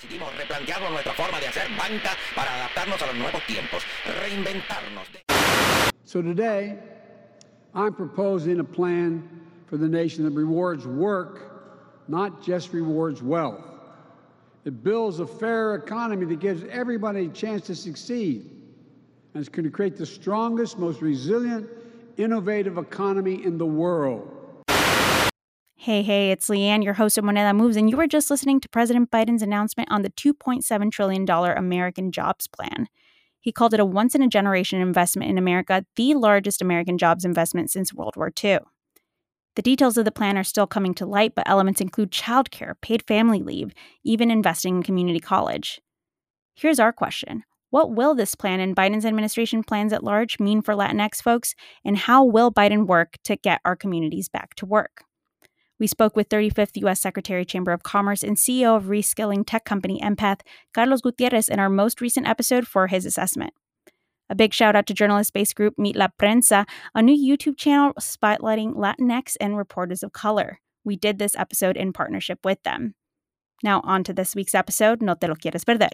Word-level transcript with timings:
Decidimos 0.00 0.30
nuestra 0.92 1.12
forma 1.14 1.40
de 1.40 1.48
hacer 1.48 1.66
banca 1.76 2.10
para 2.36 2.54
adaptarnos 2.54 3.02
a 3.02 3.06
los 3.06 3.16
nuevos 3.16 3.44
tiempos, 3.48 3.82
reinventarnos. 4.22 5.08
So 6.04 6.22
today, 6.22 6.78
I'm 7.74 7.92
proposing 7.92 8.60
a 8.60 8.64
plan 8.64 9.28
for 9.66 9.76
the 9.76 9.88
nation 9.88 10.22
that 10.22 10.30
rewards 10.30 10.86
work, 10.86 12.06
not 12.06 12.40
just 12.44 12.72
rewards 12.72 13.24
wealth. 13.24 13.64
It 14.64 14.84
builds 14.84 15.18
a 15.18 15.26
fair 15.26 15.74
economy 15.74 16.26
that 16.26 16.38
gives 16.38 16.62
everybody 16.70 17.26
a 17.26 17.30
chance 17.30 17.66
to 17.66 17.74
succeed. 17.74 18.48
And 19.34 19.40
it's 19.40 19.48
going 19.48 19.64
to 19.64 19.70
create 19.70 19.96
the 19.96 20.06
strongest, 20.06 20.78
most 20.78 21.02
resilient, 21.02 21.68
innovative 22.18 22.78
economy 22.78 23.44
in 23.44 23.58
the 23.58 23.66
world. 23.66 24.37
Hey, 25.80 26.02
hey, 26.02 26.32
it's 26.32 26.48
Lyanne, 26.48 26.82
your 26.82 26.94
host 26.94 27.18
of 27.18 27.24
Moneda 27.24 27.54
Moves, 27.54 27.76
and 27.76 27.88
you 27.88 27.96
were 27.96 28.08
just 28.08 28.32
listening 28.32 28.58
to 28.58 28.68
President 28.68 29.12
Biden's 29.12 29.42
announcement 29.42 29.88
on 29.92 30.02
the 30.02 30.10
$2.7 30.10 30.90
trillion 30.90 31.24
American 31.30 32.10
Jobs 32.10 32.48
Plan. 32.48 32.88
He 33.38 33.52
called 33.52 33.74
it 33.74 33.78
a 33.78 33.84
once 33.84 34.16
in 34.16 34.20
a 34.20 34.26
generation 34.26 34.80
investment 34.80 35.30
in 35.30 35.38
America, 35.38 35.86
the 35.94 36.14
largest 36.14 36.60
American 36.60 36.98
jobs 36.98 37.24
investment 37.24 37.70
since 37.70 37.94
World 37.94 38.16
War 38.16 38.32
II. 38.42 38.58
The 39.54 39.62
details 39.62 39.96
of 39.96 40.04
the 40.04 40.10
plan 40.10 40.36
are 40.36 40.42
still 40.42 40.66
coming 40.66 40.94
to 40.94 41.06
light, 41.06 41.36
but 41.36 41.48
elements 41.48 41.80
include 41.80 42.10
childcare, 42.10 42.74
paid 42.82 43.04
family 43.06 43.40
leave, 43.40 43.72
even 44.02 44.32
investing 44.32 44.78
in 44.78 44.82
community 44.82 45.20
college. 45.20 45.80
Here's 46.56 46.80
our 46.80 46.92
question 46.92 47.44
What 47.70 47.92
will 47.92 48.16
this 48.16 48.34
plan 48.34 48.58
and 48.58 48.74
Biden's 48.74 49.06
administration 49.06 49.62
plans 49.62 49.92
at 49.92 50.02
large 50.02 50.40
mean 50.40 50.60
for 50.60 50.74
Latinx 50.74 51.22
folks, 51.22 51.54
and 51.84 51.96
how 51.96 52.24
will 52.24 52.50
Biden 52.50 52.88
work 52.88 53.14
to 53.22 53.36
get 53.36 53.60
our 53.64 53.76
communities 53.76 54.28
back 54.28 54.56
to 54.56 54.66
work? 54.66 55.04
We 55.80 55.86
spoke 55.86 56.16
with 56.16 56.28
35th 56.28 56.76
U.S. 56.76 57.00
Secretary 57.00 57.44
Chamber 57.44 57.72
of 57.72 57.82
Commerce 57.82 58.22
and 58.22 58.36
CEO 58.36 58.76
of 58.76 58.84
reskilling 58.84 59.44
tech 59.46 59.64
company 59.64 60.00
Empath, 60.00 60.40
Carlos 60.74 61.00
Gutierrez, 61.00 61.48
in 61.48 61.60
our 61.60 61.68
most 61.68 62.00
recent 62.00 62.26
episode 62.26 62.66
for 62.66 62.88
his 62.88 63.06
assessment. 63.06 63.54
A 64.30 64.34
big 64.34 64.52
shout 64.52 64.76
out 64.76 64.86
to 64.86 64.94
journalist 64.94 65.32
based 65.32 65.54
group 65.54 65.78
Meet 65.78 65.96
La 65.96 66.08
Prensa, 66.20 66.66
a 66.94 67.02
new 67.02 67.16
YouTube 67.16 67.56
channel 67.56 67.94
spotlighting 67.98 68.74
Latinx 68.74 69.36
and 69.40 69.56
reporters 69.56 70.02
of 70.02 70.12
color. 70.12 70.60
We 70.84 70.96
did 70.96 71.18
this 71.18 71.36
episode 71.36 71.76
in 71.76 71.92
partnership 71.92 72.40
with 72.44 72.62
them. 72.62 72.94
Now, 73.62 73.80
on 73.84 74.04
to 74.04 74.12
this 74.12 74.34
week's 74.34 74.54
episode, 74.54 75.02
No 75.02 75.14
Te 75.14 75.26
Lo 75.26 75.34
Quieres 75.34 75.64
Perder. 75.64 75.90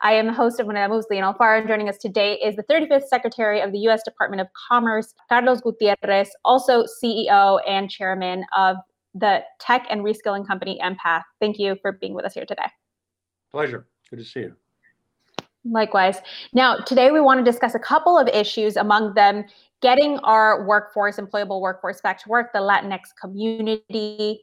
I 0.00 0.12
am 0.12 0.26
the 0.26 0.32
host 0.32 0.60
of 0.60 0.66
Moneda 0.68 0.88
Moves, 0.88 1.06
Lyanne 1.10 1.24
Alfaro, 1.24 1.58
and 1.58 1.66
joining 1.66 1.88
us 1.88 1.98
today 1.98 2.34
is 2.34 2.54
the 2.54 2.62
35th 2.64 3.08
Secretary 3.08 3.60
of 3.60 3.72
the 3.72 3.78
U.S. 3.80 4.00
Department 4.04 4.40
of 4.40 4.46
Commerce, 4.52 5.12
Carlos 5.28 5.60
Gutierrez, 5.60 6.30
also 6.44 6.84
CEO 6.84 7.58
and 7.66 7.90
Chairman 7.90 8.44
of 8.56 8.76
the 9.14 9.42
tech 9.58 9.86
and 9.90 10.02
reskilling 10.02 10.46
company 10.46 10.78
Empath. 10.84 11.24
Thank 11.40 11.58
you 11.58 11.76
for 11.82 11.90
being 11.90 12.14
with 12.14 12.24
us 12.24 12.34
here 12.34 12.46
today. 12.46 12.68
Pleasure. 13.50 13.88
Good 14.08 14.20
to 14.20 14.24
see 14.24 14.40
you. 14.40 14.54
Likewise. 15.64 16.20
Now, 16.52 16.76
today 16.76 17.10
we 17.10 17.20
want 17.20 17.44
to 17.44 17.44
discuss 17.44 17.74
a 17.74 17.80
couple 17.80 18.16
of 18.16 18.28
issues, 18.28 18.76
among 18.76 19.14
them 19.14 19.46
getting 19.82 20.18
our 20.20 20.64
workforce, 20.64 21.16
employable 21.16 21.60
workforce 21.60 22.00
back 22.00 22.22
to 22.22 22.28
work, 22.28 22.52
the 22.52 22.60
Latinx 22.60 23.00
community, 23.20 24.42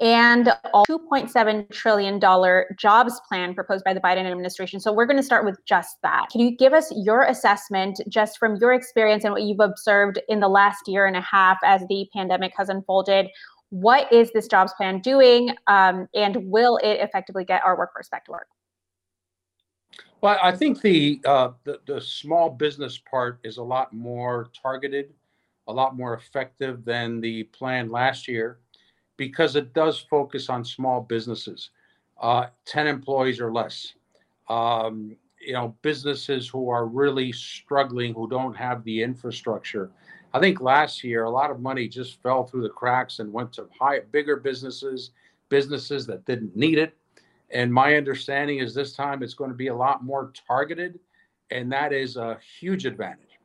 and 0.00 0.48
a 0.48 0.82
$2.7 0.88 1.70
trillion 1.70 2.20
jobs 2.78 3.20
plan 3.28 3.54
proposed 3.54 3.84
by 3.84 3.94
the 3.94 4.00
Biden 4.00 4.30
administration. 4.30 4.78
So 4.78 4.92
we're 4.92 5.06
going 5.06 5.16
to 5.16 5.22
start 5.22 5.44
with 5.44 5.58
just 5.66 5.96
that. 6.02 6.26
Can 6.30 6.42
you 6.42 6.54
give 6.54 6.74
us 6.74 6.92
your 6.94 7.22
assessment, 7.22 8.00
just 8.08 8.38
from 8.38 8.56
your 8.56 8.74
experience 8.74 9.24
and 9.24 9.32
what 9.32 9.42
you've 9.42 9.60
observed 9.60 10.20
in 10.28 10.40
the 10.40 10.48
last 10.48 10.86
year 10.86 11.06
and 11.06 11.16
a 11.16 11.22
half 11.22 11.58
as 11.64 11.82
the 11.88 12.06
pandemic 12.14 12.52
has 12.56 12.68
unfolded? 12.68 13.28
What 13.70 14.12
is 14.12 14.30
this 14.32 14.46
jobs 14.46 14.72
plan 14.74 15.00
doing, 15.00 15.54
um, 15.66 16.08
and 16.14 16.36
will 16.50 16.76
it 16.78 17.00
effectively 17.00 17.44
get 17.44 17.64
our 17.64 17.76
workforce 17.76 18.08
back 18.08 18.26
to 18.26 18.32
work? 18.32 18.48
Well, 20.20 20.38
I 20.42 20.52
think 20.52 20.80
the, 20.80 21.20
uh, 21.24 21.50
the 21.64 21.80
the 21.86 22.00
small 22.00 22.48
business 22.48 22.98
part 22.98 23.40
is 23.44 23.56
a 23.56 23.62
lot 23.62 23.92
more 23.92 24.50
targeted, 24.62 25.12
a 25.66 25.72
lot 25.72 25.96
more 25.96 26.14
effective 26.14 26.84
than 26.84 27.20
the 27.20 27.44
plan 27.44 27.90
last 27.90 28.28
year 28.28 28.60
because 29.16 29.56
it 29.56 29.72
does 29.72 29.98
focus 29.98 30.48
on 30.48 30.64
small 30.64 31.00
businesses, 31.00 31.70
uh, 32.20 32.46
10 32.66 32.86
employees 32.86 33.40
or 33.40 33.52
less. 33.52 33.94
Um, 34.48 35.16
you 35.40 35.52
know, 35.52 35.74
businesses 35.82 36.48
who 36.48 36.68
are 36.70 36.86
really 36.86 37.32
struggling, 37.32 38.14
who 38.14 38.28
don't 38.28 38.56
have 38.56 38.82
the 38.84 39.02
infrastructure. 39.02 39.90
I 40.34 40.40
think 40.40 40.60
last 40.60 41.04
year 41.04 41.24
a 41.24 41.30
lot 41.30 41.50
of 41.50 41.60
money 41.60 41.88
just 41.88 42.22
fell 42.22 42.44
through 42.44 42.62
the 42.62 42.68
cracks 42.68 43.20
and 43.20 43.32
went 43.32 43.52
to 43.54 43.68
high, 43.78 44.00
bigger 44.10 44.36
businesses, 44.36 45.10
businesses 45.48 46.06
that 46.06 46.24
didn't 46.24 46.56
need 46.56 46.78
it. 46.78 46.96
And 47.50 47.72
my 47.72 47.96
understanding 47.96 48.58
is 48.58 48.74
this 48.74 48.92
time 48.92 49.22
it's 49.22 49.34
going 49.34 49.50
to 49.50 49.56
be 49.56 49.68
a 49.68 49.74
lot 49.74 50.04
more 50.04 50.32
targeted, 50.48 50.98
and 51.50 51.70
that 51.72 51.92
is 51.92 52.16
a 52.16 52.38
huge 52.58 52.86
advantage. 52.86 53.38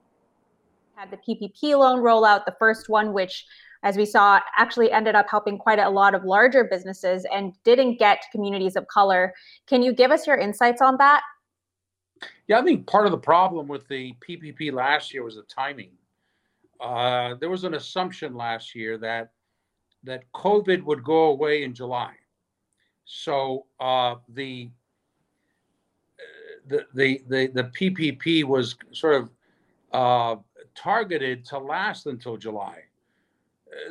Had 0.96 1.12
the 1.12 1.18
PPP 1.18 1.78
loan 1.78 2.00
rollout, 2.00 2.46
the 2.46 2.56
first 2.58 2.90
one, 2.90 3.14
which 3.14 3.46
as 3.84 3.97
we 3.97 4.06
saw, 4.06 4.40
actually 4.58 4.92
ended 4.92 5.16
up 5.16 5.28
helping 5.30 5.58
quite 5.58 5.80
a 5.80 5.90
lot 5.90 6.14
of 6.14 6.24
larger 6.24 6.64
businesses 6.64 7.25
and 7.31 7.53
didn't 7.64 7.97
get 7.97 8.24
communities 8.31 8.75
of 8.75 8.88
color. 8.88 9.34
Can 9.68 9.81
you 9.81 9.94
give 9.94 10.12
us 10.12 10.28
your 10.28 10.38
insights 10.38 10.81
on 10.81 10.97
that? 10.97 11.22
Yeah, 12.47 12.59
I 12.59 12.64
think 12.64 12.86
part 12.86 13.06
of 13.06 13.12
the 13.12 13.18
problem 13.18 13.68
with 13.68 13.88
the 13.88 14.14
PPP 14.28 14.72
last 14.72 15.14
year 15.14 15.24
was 15.24 15.36
the 15.36 15.44
timing. 15.44 15.92
Uh, 16.80 17.36
there 17.36 17.50
was 17.50 17.64
an 17.64 17.74
assumption 17.74 18.36
last 18.36 18.75
year 18.75 18.97
that 18.97 19.31
that 20.03 20.24
COVID 20.34 20.84
would 20.84 21.03
go 21.03 21.25
away 21.25 21.63
in 21.63 21.75
July, 21.75 22.13
so 23.06 23.68
uh, 23.80 24.16
the, 24.30 24.72
the 26.68 26.86
the 26.96 27.22
the 27.28 27.48
the 27.48 27.63
PPP 27.66 28.44
was 28.44 28.75
sort 28.92 29.16
of 29.16 29.30
uh, 29.92 30.42
targeted 30.74 31.46
to 31.46 31.59
last 31.59 32.08
until 32.08 32.36
July 32.36 32.80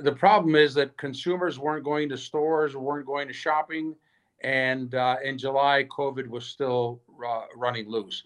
the 0.01 0.13
problem 0.13 0.55
is 0.55 0.75
that 0.75 0.97
consumers 0.97 1.59
weren't 1.59 1.85
going 1.85 2.09
to 2.09 2.17
stores, 2.17 2.77
weren't 2.77 3.07
going 3.07 3.29
to 3.29 3.35
shopping, 3.35 3.95
and 4.43 4.95
uh, 4.95 5.17
in 5.23 5.39
July, 5.39 5.87
COVID 5.91 6.27
was 6.27 6.47
still 6.47 7.01
uh, 7.27 7.43
running 7.57 7.89
loose. 7.89 8.25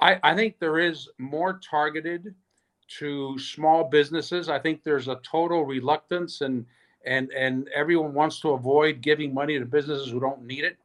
I, 0.00 0.18
I, 0.22 0.34
think 0.34 0.58
there 0.58 0.78
is 0.78 1.08
more 1.18 1.60
targeted 1.60 2.34
to 2.98 3.38
small 3.38 3.84
businesses. 3.84 4.48
I 4.48 4.58
think 4.58 4.82
there's 4.82 5.08
a 5.08 5.20
total 5.22 5.64
reluctance, 5.64 6.40
and 6.40 6.66
and 7.04 7.30
and 7.30 7.68
everyone 7.74 8.14
wants 8.14 8.40
to 8.40 8.50
avoid 8.50 9.00
giving 9.00 9.32
money 9.32 9.58
to 9.58 9.64
businesses 9.64 10.10
who 10.10 10.20
don't 10.20 10.44
need 10.44 10.64
it. 10.64 10.76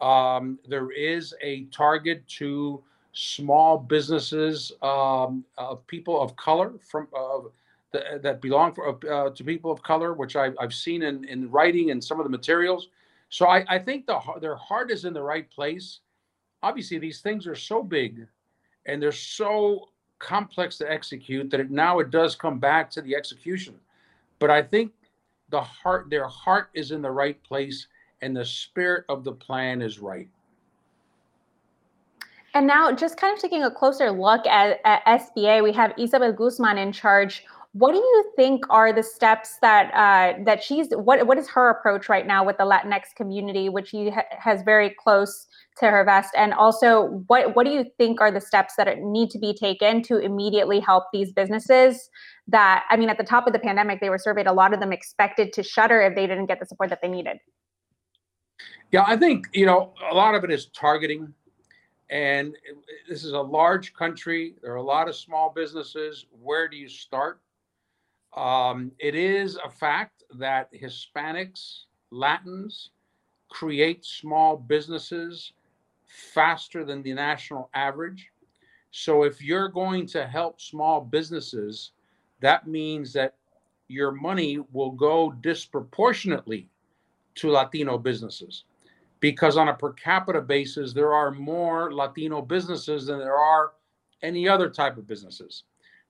Um, 0.00 0.58
there 0.68 0.90
is 0.90 1.34
a 1.42 1.64
target 1.64 2.26
to 2.38 2.82
small 3.12 3.78
businesses 3.78 4.72
um, 4.82 5.44
of 5.58 5.86
people 5.86 6.20
of 6.20 6.36
color 6.36 6.72
from. 6.80 7.08
Uh, 7.16 7.48
that, 7.94 8.22
that 8.22 8.42
belong 8.42 8.74
for, 8.74 8.98
uh, 9.10 9.30
to 9.30 9.44
people 9.44 9.70
of 9.70 9.82
color, 9.82 10.12
which 10.12 10.36
I've, 10.36 10.54
I've 10.60 10.74
seen 10.74 11.02
in, 11.02 11.24
in 11.24 11.50
writing 11.50 11.90
and 11.90 12.02
some 12.02 12.20
of 12.20 12.24
the 12.24 12.30
materials. 12.30 12.88
So 13.30 13.46
I, 13.46 13.64
I 13.68 13.78
think 13.78 14.06
the, 14.06 14.20
their 14.40 14.56
heart 14.56 14.90
is 14.90 15.06
in 15.06 15.14
the 15.14 15.22
right 15.22 15.50
place. 15.50 16.00
Obviously, 16.62 16.98
these 16.98 17.20
things 17.20 17.46
are 17.46 17.54
so 17.54 17.82
big 17.82 18.26
and 18.86 19.00
they're 19.00 19.12
so 19.12 19.88
complex 20.18 20.76
to 20.78 20.90
execute 20.90 21.50
that 21.50 21.60
it, 21.60 21.70
now 21.70 21.98
it 22.00 22.10
does 22.10 22.36
come 22.36 22.58
back 22.58 22.90
to 22.90 23.02
the 23.02 23.14
execution. 23.16 23.74
But 24.38 24.50
I 24.50 24.62
think 24.62 24.92
the 25.48 25.60
heart, 25.60 26.10
their 26.10 26.26
heart 26.26 26.68
is 26.74 26.90
in 26.90 27.00
the 27.00 27.10
right 27.10 27.42
place 27.42 27.86
and 28.22 28.36
the 28.36 28.44
spirit 28.44 29.04
of 29.08 29.24
the 29.24 29.32
plan 29.32 29.82
is 29.82 29.98
right. 29.98 30.28
And 32.54 32.68
now, 32.68 32.92
just 32.92 33.16
kind 33.16 33.34
of 33.34 33.42
taking 33.42 33.64
a 33.64 33.70
closer 33.70 34.12
look 34.12 34.46
at, 34.46 34.78
at 34.84 35.04
SBA, 35.04 35.62
we 35.62 35.72
have 35.72 35.92
Isabel 35.98 36.32
Guzman 36.32 36.78
in 36.78 36.92
charge. 36.92 37.44
What 37.74 37.90
do 37.90 37.98
you 37.98 38.32
think 38.36 38.62
are 38.70 38.92
the 38.92 39.02
steps 39.02 39.58
that 39.60 39.92
uh, 39.94 40.44
that 40.44 40.62
she's 40.62 40.90
what 40.92 41.26
what 41.26 41.38
is 41.38 41.48
her 41.48 41.70
approach 41.70 42.08
right 42.08 42.24
now 42.24 42.44
with 42.44 42.56
the 42.56 42.62
Latinx 42.62 43.14
community, 43.16 43.68
which 43.68 43.88
she 43.88 44.10
ha- 44.10 44.22
has 44.30 44.62
very 44.62 44.94
close 44.96 45.48
to 45.78 45.90
her 45.90 46.04
vest, 46.04 46.32
and 46.36 46.54
also 46.54 47.24
what 47.26 47.56
what 47.56 47.66
do 47.66 47.72
you 47.72 47.84
think 47.98 48.20
are 48.20 48.30
the 48.30 48.40
steps 48.40 48.74
that 48.76 48.86
need 49.00 49.28
to 49.30 49.40
be 49.40 49.52
taken 49.52 50.02
to 50.02 50.18
immediately 50.18 50.78
help 50.78 51.06
these 51.12 51.32
businesses? 51.32 52.08
That 52.46 52.84
I 52.90 52.96
mean, 52.96 53.08
at 53.08 53.18
the 53.18 53.24
top 53.24 53.48
of 53.48 53.52
the 53.52 53.58
pandemic, 53.58 54.00
they 54.00 54.08
were 54.08 54.18
surveyed. 54.18 54.46
A 54.46 54.52
lot 54.52 54.72
of 54.72 54.78
them 54.78 54.92
expected 54.92 55.52
to 55.54 55.64
shutter 55.64 56.00
if 56.00 56.14
they 56.14 56.28
didn't 56.28 56.46
get 56.46 56.60
the 56.60 56.66
support 56.66 56.90
that 56.90 57.02
they 57.02 57.08
needed. 57.08 57.38
Yeah, 58.92 59.02
I 59.04 59.16
think 59.16 59.48
you 59.52 59.66
know 59.66 59.94
a 60.08 60.14
lot 60.14 60.36
of 60.36 60.44
it 60.44 60.52
is 60.52 60.66
targeting 60.66 61.34
and 62.10 62.54
this 63.08 63.24
is 63.24 63.32
a 63.32 63.40
large 63.40 63.94
country. 63.94 64.54
There 64.62 64.72
are 64.72 64.76
a 64.76 64.82
lot 64.82 65.08
of 65.08 65.16
small 65.16 65.52
businesses. 65.52 66.26
Where 66.30 66.68
do 66.68 66.76
you 66.76 66.88
start? 66.88 67.40
Um, 68.36 68.90
it 68.98 69.14
is 69.14 69.58
a 69.64 69.70
fact 69.70 70.24
that 70.38 70.72
Hispanics, 70.72 71.84
Latins 72.10 72.90
create 73.48 74.04
small 74.04 74.56
businesses 74.56 75.52
faster 76.06 76.84
than 76.84 77.02
the 77.02 77.14
national 77.14 77.70
average. 77.74 78.30
So 78.90 79.22
if 79.24 79.42
you're 79.42 79.68
going 79.68 80.06
to 80.08 80.26
help 80.26 80.60
small 80.60 81.00
businesses, 81.00 81.92
that 82.40 82.66
means 82.66 83.12
that 83.12 83.34
your 83.88 84.10
money 84.10 84.58
will 84.72 84.90
go 84.90 85.32
disproportionately 85.40 86.68
to 87.36 87.50
Latino 87.50 87.98
businesses 87.98 88.64
because 89.20 89.56
on 89.56 89.68
a 89.68 89.74
per 89.74 89.92
capita 89.92 90.40
basis, 90.40 90.92
there 90.92 91.14
are 91.14 91.30
more 91.30 91.92
Latino 91.92 92.42
businesses 92.42 93.06
than 93.06 93.18
there 93.18 93.36
are 93.36 93.72
any 94.22 94.48
other 94.48 94.68
type 94.68 94.96
of 94.96 95.06
businesses. 95.06 95.64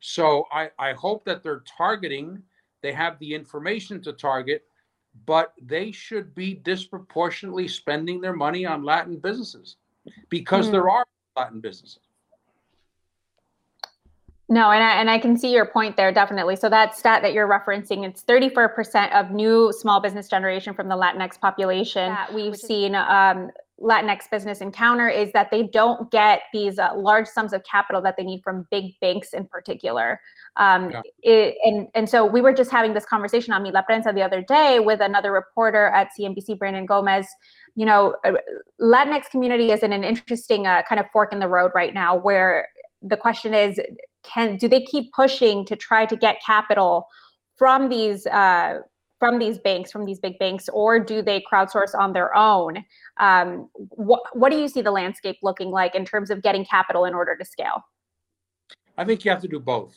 So 0.06 0.46
I, 0.52 0.68
I 0.78 0.92
hope 0.92 1.24
that 1.24 1.42
they're 1.42 1.64
targeting, 1.78 2.42
they 2.82 2.92
have 2.92 3.18
the 3.20 3.34
information 3.34 4.02
to 4.02 4.12
target, 4.12 4.64
but 5.24 5.54
they 5.62 5.92
should 5.92 6.34
be 6.34 6.52
disproportionately 6.52 7.66
spending 7.68 8.20
their 8.20 8.34
money 8.34 8.66
on 8.66 8.84
Latin 8.84 9.16
businesses 9.16 9.76
because 10.28 10.68
mm. 10.68 10.72
there 10.72 10.90
are 10.90 11.06
Latin 11.38 11.58
businesses. 11.60 12.00
No, 14.50 14.72
and 14.72 14.84
I, 14.84 15.00
and 15.00 15.08
I 15.08 15.18
can 15.18 15.38
see 15.38 15.50
your 15.50 15.64
point 15.64 15.96
there 15.96 16.12
definitely. 16.12 16.56
So 16.56 16.68
that 16.68 16.94
stat 16.94 17.22
that 17.22 17.32
you're 17.32 17.48
referencing, 17.48 18.06
it's 18.06 18.22
34% 18.24 19.10
of 19.18 19.30
new 19.30 19.72
small 19.72 20.00
business 20.00 20.28
generation 20.28 20.74
from 20.74 20.88
the 20.88 20.96
Latinx 20.96 21.40
population 21.40 22.10
that 22.10 22.34
we've 22.34 22.56
seen 22.56 22.94
um, 22.94 23.50
Latinx 23.80 24.30
business 24.30 24.60
encounter 24.60 25.08
is 25.08 25.32
that 25.32 25.50
they 25.50 25.64
don't 25.64 26.10
get 26.10 26.42
these 26.52 26.78
uh, 26.78 26.90
large 26.94 27.26
sums 27.26 27.52
of 27.52 27.62
capital 27.64 28.00
that 28.02 28.16
they 28.16 28.22
need 28.22 28.40
from 28.42 28.66
big 28.70 28.92
banks 29.00 29.32
in 29.32 29.46
particular. 29.46 30.20
Um, 30.56 30.90
yeah. 30.90 31.02
it, 31.22 31.56
and 31.64 31.88
and 31.94 32.08
so 32.08 32.24
we 32.24 32.40
were 32.40 32.52
just 32.52 32.70
having 32.70 32.94
this 32.94 33.04
conversation 33.04 33.52
on 33.52 33.62
Mi 33.62 33.72
La 33.72 33.82
Prensa 33.82 34.14
the 34.14 34.22
other 34.22 34.42
day 34.42 34.78
with 34.78 35.00
another 35.00 35.32
reporter 35.32 35.86
at 35.88 36.10
CNBC, 36.18 36.58
Brandon 36.58 36.86
Gomez. 36.86 37.26
You 37.74 37.86
know, 37.86 38.14
uh, 38.24 38.32
Latinx 38.80 39.28
community 39.30 39.72
is 39.72 39.82
in 39.82 39.92
an 39.92 40.04
interesting 40.04 40.66
uh, 40.66 40.82
kind 40.88 41.00
of 41.00 41.06
fork 41.12 41.32
in 41.32 41.40
the 41.40 41.48
road 41.48 41.72
right 41.74 41.92
now, 41.92 42.16
where 42.16 42.68
the 43.02 43.16
question 43.16 43.54
is 43.54 43.80
can 44.22 44.56
do 44.56 44.68
they 44.68 44.82
keep 44.82 45.12
pushing 45.12 45.64
to 45.66 45.76
try 45.76 46.06
to 46.06 46.16
get 46.16 46.36
capital 46.44 47.08
from 47.56 47.88
these 47.88 48.26
uh, 48.26 48.78
from 49.24 49.38
these 49.38 49.58
banks 49.58 49.90
from 49.90 50.04
these 50.04 50.18
big 50.18 50.38
banks 50.38 50.68
or 50.68 51.00
do 51.00 51.22
they 51.22 51.42
crowdsource 51.50 51.94
on 51.98 52.12
their 52.12 52.36
own? 52.36 52.84
Um, 53.16 53.70
what, 53.72 54.20
what 54.34 54.52
do 54.52 54.58
you 54.58 54.68
see 54.68 54.82
the 54.82 54.90
landscape 54.90 55.38
looking 55.42 55.70
like 55.70 55.94
in 55.94 56.04
terms 56.04 56.28
of 56.28 56.42
getting 56.42 56.62
capital 56.66 57.06
in 57.06 57.14
order 57.14 57.34
to 57.34 57.42
scale? 57.42 57.82
I 58.98 59.04
think 59.06 59.24
you 59.24 59.30
have 59.30 59.40
to 59.40 59.48
do 59.48 59.58
both. 59.58 59.96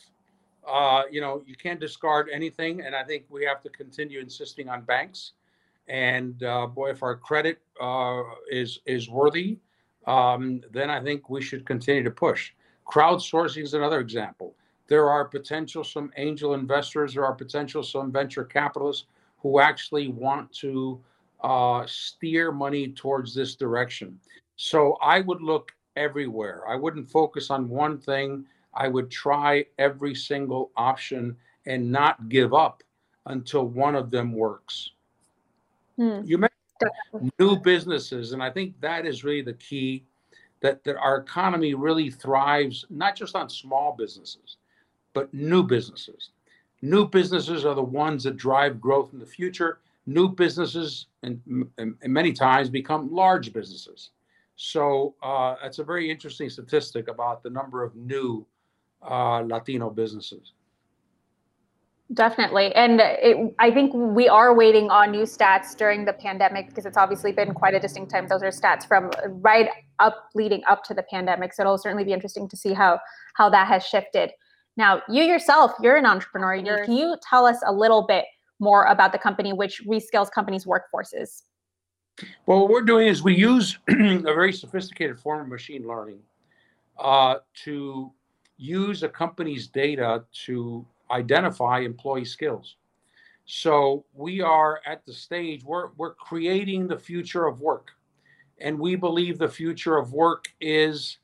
Uh, 0.65 1.03
you 1.11 1.19
know 1.19 1.43
you 1.45 1.57
can't 1.57 1.79
discard 1.79 2.29
anything 2.33 2.81
and 2.85 2.93
i 2.93 3.01
think 3.01 3.23
we 3.29 3.45
have 3.45 3.61
to 3.63 3.69
continue 3.69 4.21
insisting 4.21 4.69
on 4.69 4.81
banks. 4.83 5.33
And 5.89 6.41
uh, 6.43 6.67
boy 6.67 6.91
if 6.91 7.03
our 7.03 7.17
credit 7.17 7.57
uh, 7.81 8.21
is 8.49 8.79
is 8.85 9.09
worthy 9.09 9.57
um, 10.05 10.61
then 10.71 10.89
i 10.89 11.01
think 11.03 11.29
we 11.29 11.41
should 11.41 11.65
continue 11.65 12.03
to 12.03 12.11
push. 12.11 12.53
Crowdsourcing 12.89 13.63
is 13.63 13.73
another 13.73 13.99
example. 13.99 14.55
There 14.87 15.09
are 15.09 15.25
potential 15.25 15.83
some 15.83 16.13
angel 16.15 16.53
investors, 16.53 17.13
there 17.13 17.25
are 17.25 17.35
potential 17.35 17.83
some 17.83 18.09
venture 18.09 18.45
capitalists 18.45 19.05
who 19.37 19.59
actually 19.59 20.07
want 20.07 20.51
to 20.51 20.99
uh, 21.43 21.85
steer 21.85 22.51
money 22.51 22.89
towards 22.89 23.33
this 23.33 23.55
direction. 23.55 24.19
So 24.55 24.97
I 25.01 25.21
would 25.21 25.41
look 25.41 25.71
everywhere. 25.95 26.63
I 26.67 26.75
wouldn't 26.75 27.09
focus 27.09 27.49
on 27.49 27.69
one 27.69 27.97
thing. 27.97 28.45
I 28.73 28.87
would 28.87 29.09
try 29.09 29.65
every 29.77 30.15
single 30.15 30.71
option 30.75 31.35
and 31.65 31.91
not 31.91 32.29
give 32.29 32.53
up 32.53 32.83
until 33.25 33.67
one 33.67 33.95
of 33.95 34.09
them 34.09 34.33
works. 34.33 34.91
Hmm. 35.97 36.21
You 36.23 36.37
mentioned 36.37 37.31
new 37.39 37.57
businesses, 37.57 38.33
and 38.33 38.41
I 38.41 38.49
think 38.49 38.79
that 38.81 39.05
is 39.05 39.23
really 39.23 39.41
the 39.41 39.53
key 39.53 40.03
that, 40.61 40.83
that 40.83 40.95
our 40.97 41.17
economy 41.17 41.73
really 41.73 42.09
thrives 42.09 42.85
not 42.89 43.15
just 43.15 43.35
on 43.35 43.49
small 43.49 43.95
businesses, 43.97 44.57
but 45.13 45.33
new 45.33 45.63
businesses. 45.63 46.31
New 46.81 47.07
businesses 47.07 47.65
are 47.65 47.73
the 47.73 47.83
ones 47.83 48.23
that 48.23 48.37
drive 48.37 48.79
growth 48.79 49.11
in 49.13 49.19
the 49.19 49.25
future. 49.25 49.79
New 50.05 50.29
businesses, 50.29 51.07
and, 51.23 51.41
and, 51.77 51.95
many 52.03 52.31
times, 52.31 52.69
become 52.69 53.11
large 53.11 53.51
businesses. 53.51 54.11
So 54.55 55.15
uh, 55.21 55.55
that's 55.61 55.79
a 55.79 55.83
very 55.83 56.09
interesting 56.09 56.49
statistic 56.49 57.07
about 57.07 57.43
the 57.43 57.49
number 57.49 57.83
of 57.83 57.95
new 57.95 58.45
uh, 59.01 59.41
Latino 59.41 59.89
businesses. 59.89 60.53
Definitely. 62.13 62.73
And 62.73 63.01
it, 63.01 63.53
I 63.59 63.69
think 63.69 63.93
we 63.93 64.29
are 64.29 64.53
waiting 64.53 64.89
on 64.89 65.11
new 65.11 65.23
stats 65.23 65.75
during 65.75 66.05
the 66.05 66.13
pandemic 66.13 66.69
because 66.69 66.85
it's 66.85 66.95
obviously 66.95 67.33
been 67.33 67.53
quite 67.53 67.73
a 67.73 67.79
distinct 67.81 68.11
time. 68.11 68.27
Those 68.27 68.43
are 68.43 68.49
stats 68.49 68.87
from 68.87 69.11
right 69.41 69.69
up 69.99 70.29
leading 70.33 70.63
up 70.69 70.85
to 70.85 70.93
the 70.93 71.03
pandemic. 71.03 71.53
So 71.53 71.63
it'll 71.63 71.77
certainly 71.77 72.05
be 72.05 72.13
interesting 72.13 72.47
to 72.47 72.55
see 72.55 72.73
how 72.73 72.99
how 73.33 73.49
that 73.49 73.67
has 73.67 73.85
shifted. 73.85 74.31
Now, 74.77 75.01
you 75.09 75.23
yourself, 75.23 75.71
you're 75.81 75.97
an 75.97 76.05
entrepreneur. 76.05 76.55
You're, 76.55 76.85
can 76.85 76.93
you 76.93 77.17
tell 77.27 77.45
us 77.47 77.57
a 77.65 77.73
little 77.73 78.05
bit 78.05 78.25
more 78.59 78.85
about 78.85 79.11
the 79.11 79.17
company 79.17 79.51
which 79.51 79.83
reskills 79.85 80.31
companies' 80.31 80.65
workforces? 80.65 81.43
Well, 82.45 82.61
what 82.61 82.69
we're 82.69 82.81
doing 82.81 83.07
is 83.07 83.23
we 83.23 83.35
use 83.35 83.77
a 83.89 84.21
very 84.21 84.53
sophisticated 84.53 85.19
form 85.19 85.41
of 85.41 85.47
machine 85.47 85.87
learning 85.87 86.19
uh, 86.99 87.37
to 87.63 88.11
use 88.57 89.03
a 89.03 89.09
company's 89.09 89.67
data 89.67 90.23
to 90.45 90.85
identify 91.11 91.79
employee 91.79 92.25
skills. 92.25 92.75
So 93.45 94.05
we 94.13 94.41
are 94.41 94.81
at 94.85 95.05
the 95.05 95.13
stage 95.13 95.63
where 95.63 95.91
we're 95.97 96.15
creating 96.15 96.87
the 96.87 96.97
future 96.97 97.45
of 97.45 97.61
work. 97.61 97.91
And 98.59 98.77
we 98.77 98.95
believe 98.95 99.37
the 99.37 99.47
future 99.47 99.97
of 99.97 100.11
work 100.11 100.49
is 100.59 101.19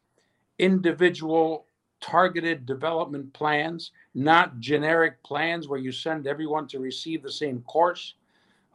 individual 0.60 1.66
targeted 2.04 2.66
development 2.66 3.32
plans, 3.32 3.92
not 4.14 4.60
generic 4.60 5.24
plans 5.24 5.70
where 5.70 5.80
you 5.80 5.92
send 5.92 6.28
everyone 6.28 6.68
to 6.68 6.80
receive 6.80 7.24
the 7.24 7.32
same 7.32 7.62
course. 7.62 8.16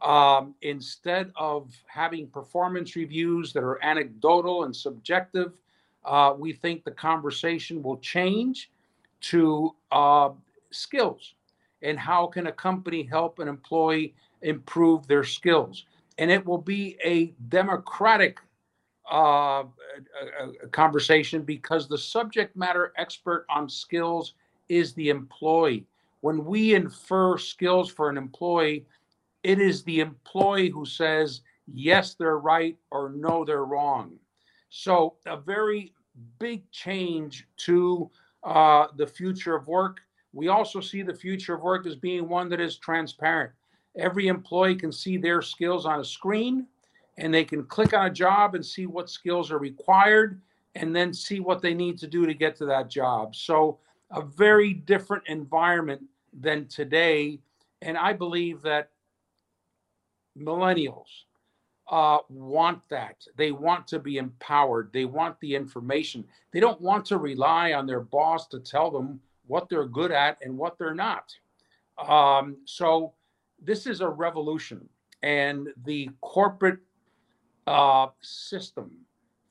Um, 0.01 0.55
instead 0.63 1.31
of 1.35 1.71
having 1.85 2.27
performance 2.27 2.95
reviews 2.95 3.53
that 3.53 3.63
are 3.63 3.83
anecdotal 3.83 4.63
and 4.63 4.75
subjective, 4.75 5.53
uh, 6.05 6.33
we 6.37 6.53
think 6.53 6.83
the 6.83 6.91
conversation 6.91 7.83
will 7.83 7.97
change 7.97 8.71
to 9.21 9.75
uh, 9.91 10.29
skills 10.71 11.35
and 11.83 11.99
how 11.99 12.25
can 12.25 12.47
a 12.47 12.51
company 12.51 13.03
help 13.03 13.37
an 13.37 13.47
employee 13.47 14.15
improve 14.41 15.05
their 15.05 15.23
skills 15.23 15.85
and 16.17 16.29
it 16.29 16.45
will 16.45 16.61
be 16.61 16.97
a 17.03 17.33
democratic 17.47 18.39
uh, 19.09 19.63
conversation 20.71 21.41
because 21.43 21.87
the 21.87 21.97
subject 21.97 22.55
matter 22.55 22.93
expert 22.97 23.45
on 23.49 23.69
skills 23.69 24.33
is 24.67 24.93
the 24.93 25.09
employee. 25.09 25.85
When 26.21 26.45
we 26.45 26.75
infer 26.75 27.37
skills 27.37 27.89
for 27.89 28.09
an 28.09 28.17
employee 28.17 28.85
it 29.43 29.59
is 29.59 29.83
the 29.83 30.01
employee 30.01 30.69
who 30.69 30.85
says 30.85 31.41
yes 31.71 32.13
they're 32.13 32.39
right 32.39 32.77
or 32.91 33.09
no 33.09 33.45
they're 33.45 33.65
wrong. 33.65 34.13
So 34.69 35.15
a 35.25 35.37
very 35.37 35.93
big 36.39 36.69
change 36.71 37.47
to 37.57 38.09
uh, 38.43 38.87
the 38.97 39.07
future 39.07 39.55
of 39.55 39.67
work. 39.67 40.01
We 40.33 40.47
also 40.49 40.79
see 40.79 41.01
the 41.01 41.13
future 41.13 41.55
of 41.55 41.61
work 41.61 41.87
as 41.87 41.95
being 41.95 42.27
one 42.27 42.49
that 42.49 42.59
is 42.59 42.77
transparent. 42.77 43.51
Every 43.97 44.27
employee 44.27 44.75
can 44.75 44.91
see 44.91 45.17
their 45.17 45.41
skills 45.41 45.85
on 45.85 45.99
a 45.99 46.05
screen 46.05 46.67
and 47.19 47.33
they 47.33 47.43
can 47.43 47.63
click 47.63 47.93
on 47.93 48.05
a 48.05 48.09
job 48.09 48.55
and 48.55 48.65
see 48.65 48.85
what 48.85 49.09
skills 49.09 49.51
are 49.51 49.59
required 49.59 50.41
and 50.75 50.95
then 50.95 51.13
see 51.13 51.39
what 51.39 51.61
they 51.61 51.73
need 51.73 51.97
to 51.99 52.07
do 52.07 52.25
to 52.25 52.33
get 52.33 52.55
to 52.55 52.65
that 52.65 52.89
job. 52.89 53.35
So, 53.35 53.79
a 54.11 54.21
very 54.21 54.73
different 54.73 55.23
environment 55.27 56.01
than 56.33 56.67
today. 56.67 57.39
And 57.83 57.95
I 57.95 58.13
believe 58.13 58.63
that 58.63 58.89
millennials 60.37 61.25
uh, 61.89 62.19
want 62.29 62.81
that. 62.89 63.23
They 63.35 63.51
want 63.51 63.87
to 63.87 63.99
be 63.99 64.17
empowered. 64.17 64.89
They 64.93 65.05
want 65.05 65.39
the 65.41 65.55
information. 65.55 66.25
They 66.51 66.59
don't 66.59 66.81
want 66.81 67.05
to 67.05 67.17
rely 67.17 67.73
on 67.73 67.85
their 67.85 67.99
boss 67.99 68.47
to 68.47 68.59
tell 68.59 68.89
them 68.89 69.19
what 69.45 69.69
they're 69.69 69.85
good 69.85 70.11
at 70.11 70.37
and 70.41 70.57
what 70.57 70.77
they're 70.79 70.95
not. 70.95 71.35
Um, 71.97 72.57
so 72.65 73.13
this 73.61 73.85
is 73.85 74.01
a 74.01 74.09
revolution, 74.09 74.87
and 75.21 75.67
the 75.85 76.09
corporate 76.21 76.79
uh, 77.69 78.07
system 78.21 78.91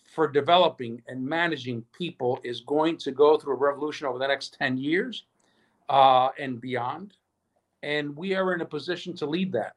for 0.02 0.26
developing 0.26 1.00
and 1.06 1.24
managing 1.24 1.84
people 1.96 2.40
is 2.42 2.62
going 2.62 2.96
to 2.96 3.12
go 3.12 3.38
through 3.38 3.54
a 3.54 3.56
revolution 3.56 4.08
over 4.08 4.18
the 4.18 4.26
next 4.26 4.56
10 4.58 4.76
years 4.76 5.24
uh, 5.88 6.30
and 6.36 6.60
beyond. 6.60 7.14
And 7.84 8.16
we 8.16 8.34
are 8.34 8.54
in 8.54 8.60
a 8.60 8.66
position 8.66 9.14
to 9.18 9.26
lead 9.26 9.52
that. 9.52 9.74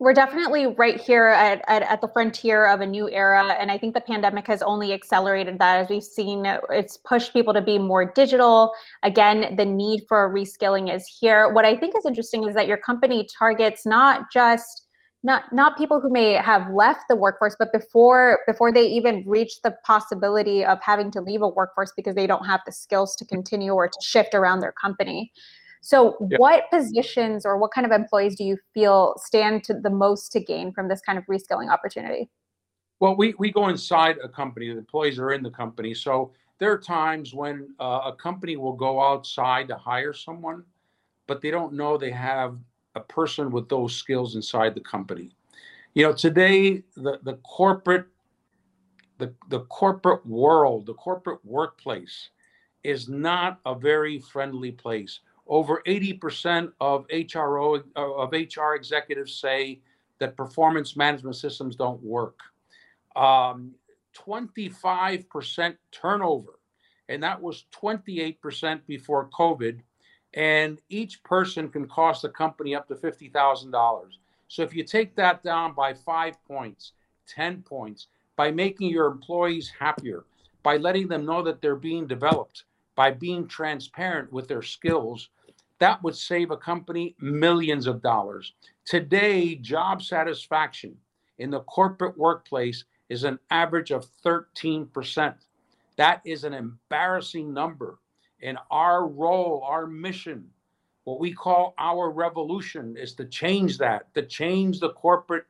we're 0.00 0.12
definitely 0.12 0.66
right 0.66 1.00
here 1.00 1.28
at, 1.28 1.62
at, 1.68 1.82
at, 1.82 2.00
the 2.00 2.08
frontier 2.08 2.66
of 2.66 2.80
a 2.80 2.86
new 2.86 3.08
era. 3.08 3.52
And 3.60 3.70
I 3.70 3.78
think 3.78 3.94
the 3.94 4.00
pandemic 4.00 4.48
has 4.48 4.60
only 4.60 4.92
accelerated 4.92 5.60
that 5.60 5.78
as 5.78 5.88
we've 5.88 6.02
seen 6.02 6.44
it's 6.70 6.96
pushed 6.96 7.32
people 7.32 7.54
to 7.54 7.62
be 7.62 7.78
more 7.78 8.04
digital. 8.04 8.72
Again, 9.04 9.54
the 9.54 9.64
need 9.64 10.02
for 10.08 10.28
reskilling 10.34 10.92
is 10.92 11.06
here. 11.06 11.52
What 11.52 11.64
I 11.64 11.76
think 11.76 11.94
is 11.96 12.04
interesting 12.04 12.48
is 12.48 12.54
that 12.56 12.66
your 12.66 12.78
company 12.78 13.28
targets 13.38 13.86
not 13.86 14.32
just 14.32 14.88
not 15.22 15.52
not 15.52 15.78
people 15.78 16.00
who 16.00 16.10
may 16.10 16.32
have 16.32 16.70
left 16.72 17.02
the 17.08 17.16
workforce 17.16 17.54
but 17.58 17.72
before 17.72 18.40
before 18.46 18.72
they 18.72 18.86
even 18.86 19.22
reach 19.26 19.62
the 19.62 19.74
possibility 19.84 20.64
of 20.64 20.78
having 20.82 21.10
to 21.10 21.20
leave 21.20 21.42
a 21.42 21.48
workforce 21.48 21.92
because 21.96 22.14
they 22.14 22.26
don't 22.26 22.44
have 22.44 22.60
the 22.66 22.72
skills 22.72 23.14
to 23.16 23.24
continue 23.24 23.72
or 23.72 23.88
to 23.88 23.98
shift 24.02 24.34
around 24.34 24.60
their 24.60 24.72
company 24.72 25.32
so, 25.84 26.16
yeah. 26.30 26.38
what 26.38 26.70
positions 26.70 27.44
or 27.44 27.58
what 27.58 27.72
kind 27.72 27.84
of 27.84 27.90
employees 27.90 28.36
do 28.36 28.44
you 28.44 28.56
feel 28.72 29.14
stand 29.18 29.64
to 29.64 29.74
the 29.74 29.90
most 29.90 30.30
to 30.32 30.40
gain 30.40 30.72
from 30.72 30.88
this 30.88 31.00
kind 31.00 31.18
of 31.18 31.24
reskilling 31.26 31.72
opportunity? 31.72 32.30
Well, 33.00 33.16
we, 33.16 33.34
we 33.40 33.50
go 33.50 33.68
inside 33.68 34.18
a 34.22 34.28
company, 34.28 34.68
the 34.68 34.78
employees 34.78 35.18
are 35.18 35.32
in 35.32 35.42
the 35.42 35.50
company. 35.50 35.92
So, 35.92 36.32
there 36.60 36.70
are 36.70 36.78
times 36.78 37.34
when 37.34 37.74
uh, 37.80 38.02
a 38.04 38.12
company 38.14 38.56
will 38.56 38.74
go 38.74 39.02
outside 39.02 39.66
to 39.68 39.74
hire 39.74 40.12
someone, 40.12 40.62
but 41.26 41.40
they 41.40 41.50
don't 41.50 41.72
know 41.72 41.98
they 41.98 42.12
have 42.12 42.56
a 42.94 43.00
person 43.00 43.50
with 43.50 43.68
those 43.68 43.94
skills 43.94 44.34
inside 44.36 44.74
the 44.74 44.80
company. 44.80 45.30
You 45.94 46.04
know, 46.04 46.12
today 46.12 46.82
the, 46.96 47.18
the 47.22 47.38
corporate 47.44 48.06
the, 49.18 49.32
the 49.50 49.60
corporate 49.66 50.26
world, 50.26 50.86
the 50.86 50.94
corporate 50.94 51.44
workplace 51.44 52.30
is 52.82 53.08
not 53.08 53.60
a 53.64 53.74
very 53.74 54.18
friendly 54.18 54.72
place 54.72 55.20
over 55.46 55.82
80% 55.86 56.72
of 56.80 57.06
HRO 57.08 57.82
of 57.96 58.32
HR 58.32 58.74
executives 58.74 59.34
say 59.34 59.80
that 60.18 60.36
performance 60.36 60.96
management 60.96 61.36
systems 61.36 61.76
don't 61.76 62.02
work. 62.02 62.38
Um, 63.16 63.72
25% 64.16 65.76
turnover, 65.90 66.58
and 67.08 67.22
that 67.22 67.40
was 67.40 67.64
28% 67.72 68.80
before 68.86 69.28
COVID. 69.30 69.80
And 70.34 70.80
each 70.88 71.22
person 71.22 71.68
can 71.68 71.86
cost 71.86 72.22
the 72.22 72.28
company 72.28 72.74
up 72.74 72.88
to 72.88 72.94
$50,000. 72.94 74.02
So 74.48 74.62
if 74.62 74.74
you 74.74 74.84
take 74.84 75.14
that 75.16 75.42
down 75.42 75.74
by 75.74 75.94
five 75.94 76.42
points, 76.46 76.92
10 77.28 77.62
points, 77.62 78.08
by 78.36 78.50
making 78.50 78.90
your 78.90 79.06
employees 79.06 79.72
happier, 79.78 80.24
by 80.62 80.76
letting 80.76 81.08
them 81.08 81.26
know 81.26 81.42
that 81.42 81.60
they're 81.60 81.76
being 81.76 82.06
developed, 82.06 82.64
by 82.94 83.10
being 83.10 83.46
transparent 83.46 84.32
with 84.32 84.48
their 84.48 84.62
skills, 84.62 85.28
that 85.78 86.02
would 86.02 86.16
save 86.16 86.50
a 86.50 86.56
company 86.56 87.16
millions 87.18 87.86
of 87.86 88.02
dollars. 88.02 88.52
Today, 88.84 89.56
job 89.56 90.02
satisfaction 90.02 90.96
in 91.38 91.50
the 91.50 91.60
corporate 91.60 92.16
workplace 92.16 92.84
is 93.08 93.24
an 93.24 93.38
average 93.50 93.90
of 93.90 94.06
13%. 94.24 95.34
That 95.96 96.20
is 96.24 96.44
an 96.44 96.54
embarrassing 96.54 97.52
number. 97.52 97.98
And 98.42 98.58
our 98.70 99.06
role, 99.06 99.64
our 99.66 99.86
mission, 99.86 100.48
what 101.04 101.20
we 101.20 101.32
call 101.32 101.74
our 101.78 102.10
revolution 102.10 102.96
is 102.96 103.14
to 103.14 103.24
change 103.24 103.78
that, 103.78 104.12
to 104.14 104.22
change 104.22 104.80
the 104.80 104.90
corporate 104.90 105.46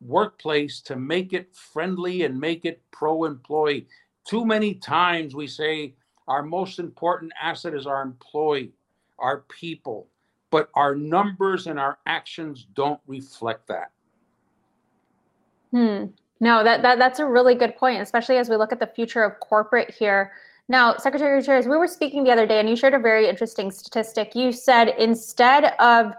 workplace 0.00 0.80
to 0.80 0.96
make 0.96 1.32
it 1.32 1.54
friendly 1.54 2.24
and 2.24 2.38
make 2.38 2.64
it 2.64 2.80
pro 2.90 3.24
employee. 3.24 3.86
Too 4.24 4.44
many 4.44 4.74
times 4.74 5.34
we 5.34 5.46
say 5.46 5.94
our 6.28 6.42
most 6.42 6.78
important 6.78 7.32
asset 7.40 7.74
is 7.74 7.86
our 7.86 8.02
employee, 8.02 8.72
our 9.18 9.44
people, 9.48 10.08
but 10.50 10.70
our 10.74 10.94
numbers 10.94 11.66
and 11.66 11.78
our 11.78 11.98
actions 12.06 12.66
don't 12.74 13.00
reflect 13.06 13.66
that. 13.68 13.90
Hmm. 15.70 16.06
No, 16.40 16.64
that, 16.64 16.82
that 16.82 16.98
that's 16.98 17.20
a 17.20 17.26
really 17.26 17.54
good 17.54 17.76
point, 17.76 18.02
especially 18.02 18.36
as 18.36 18.48
we 18.48 18.56
look 18.56 18.72
at 18.72 18.80
the 18.80 18.86
future 18.86 19.22
of 19.22 19.38
corporate 19.40 19.90
here. 19.90 20.32
Now, 20.72 20.96
Secretary 20.96 21.38
Gutierrez, 21.38 21.66
we 21.66 21.76
were 21.76 21.86
speaking 21.86 22.24
the 22.24 22.30
other 22.30 22.46
day 22.46 22.58
and 22.58 22.66
you 22.66 22.76
shared 22.76 22.94
a 22.94 22.98
very 22.98 23.28
interesting 23.28 23.70
statistic. 23.70 24.34
You 24.34 24.52
said 24.52 24.94
instead 24.98 25.74
of 25.78 26.14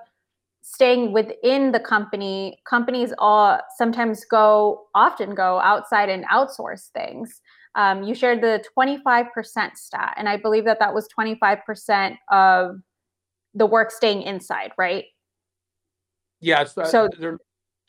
staying 0.62 1.12
within 1.12 1.72
the 1.72 1.80
company, 1.80 2.60
companies 2.64 3.16
all 3.18 3.60
sometimes 3.76 4.26
go, 4.26 4.86
often 4.94 5.34
go 5.34 5.60
outside 5.62 6.08
and 6.08 6.24
outsource 6.28 6.92
things. 6.92 7.42
Um, 7.74 8.04
you 8.04 8.14
shared 8.14 8.42
the 8.42 8.64
25% 8.78 9.76
stat, 9.76 10.14
and 10.18 10.30
I 10.30 10.38
believe 10.38 10.66
that 10.66 10.78
that 10.78 10.94
was 10.94 11.08
25% 11.08 12.16
of 12.30 12.80
the 13.56 13.66
work 13.66 13.90
staying 13.90 14.22
inside, 14.22 14.72
right? 14.78 15.06
Yeah, 16.42 16.64
so 16.66 17.10
they're 17.18 17.40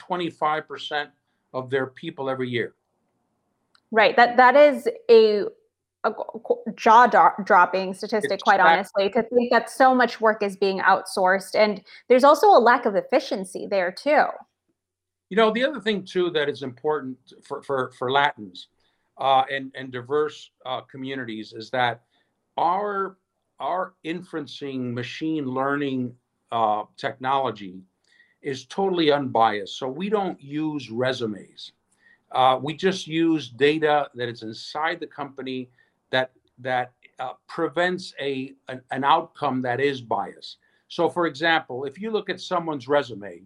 25% 0.00 1.08
of 1.52 1.68
their 1.68 1.88
people 1.88 2.30
every 2.30 2.48
year. 2.48 2.74
Right. 3.90 4.16
That 4.16 4.38
that 4.38 4.56
is 4.56 4.88
a, 5.10 5.44
a 6.04 6.12
jaw 6.74 7.06
dropping 7.44 7.94
statistic, 7.94 8.40
quite 8.40 8.60
honestly, 8.60 9.10
to 9.10 9.22
think 9.22 9.50
that 9.50 9.70
so 9.70 9.94
much 9.94 10.20
work 10.20 10.42
is 10.42 10.56
being 10.56 10.80
outsourced, 10.80 11.54
and 11.54 11.82
there's 12.08 12.24
also 12.24 12.48
a 12.48 12.60
lack 12.60 12.86
of 12.86 12.94
efficiency 12.94 13.66
there 13.68 13.90
too. 13.90 14.26
You 15.30 15.36
know, 15.36 15.50
the 15.50 15.64
other 15.64 15.80
thing 15.80 16.04
too 16.04 16.30
that 16.30 16.48
is 16.48 16.62
important 16.62 17.16
for 17.42 17.62
for 17.62 17.92
for 17.98 18.12
Latins 18.12 18.68
uh, 19.18 19.44
and 19.50 19.72
and 19.74 19.90
diverse 19.90 20.50
uh, 20.66 20.82
communities 20.82 21.52
is 21.52 21.70
that 21.70 22.02
our 22.56 23.16
our 23.60 23.94
inferencing 24.04 24.92
machine 24.92 25.46
learning 25.46 26.14
uh, 26.52 26.84
technology 26.96 27.80
is 28.42 28.66
totally 28.66 29.10
unbiased. 29.10 29.78
So 29.78 29.88
we 29.88 30.10
don't 30.10 30.40
use 30.40 30.90
resumes. 30.90 31.72
Uh, 32.30 32.58
we 32.62 32.74
just 32.74 33.06
use 33.06 33.48
data 33.48 34.08
that 34.14 34.28
is 34.28 34.42
inside 34.42 35.00
the 35.00 35.06
company 35.06 35.70
that 36.10 36.32
that 36.58 36.92
uh, 37.18 37.32
prevents 37.48 38.14
a 38.20 38.54
an, 38.68 38.80
an 38.90 39.04
outcome 39.04 39.62
that 39.62 39.80
is 39.80 40.00
biased. 40.00 40.58
So, 40.88 41.08
for 41.08 41.26
example, 41.26 41.84
if 41.84 42.00
you 42.00 42.10
look 42.10 42.30
at 42.30 42.40
someone's 42.40 42.88
resume, 42.88 43.42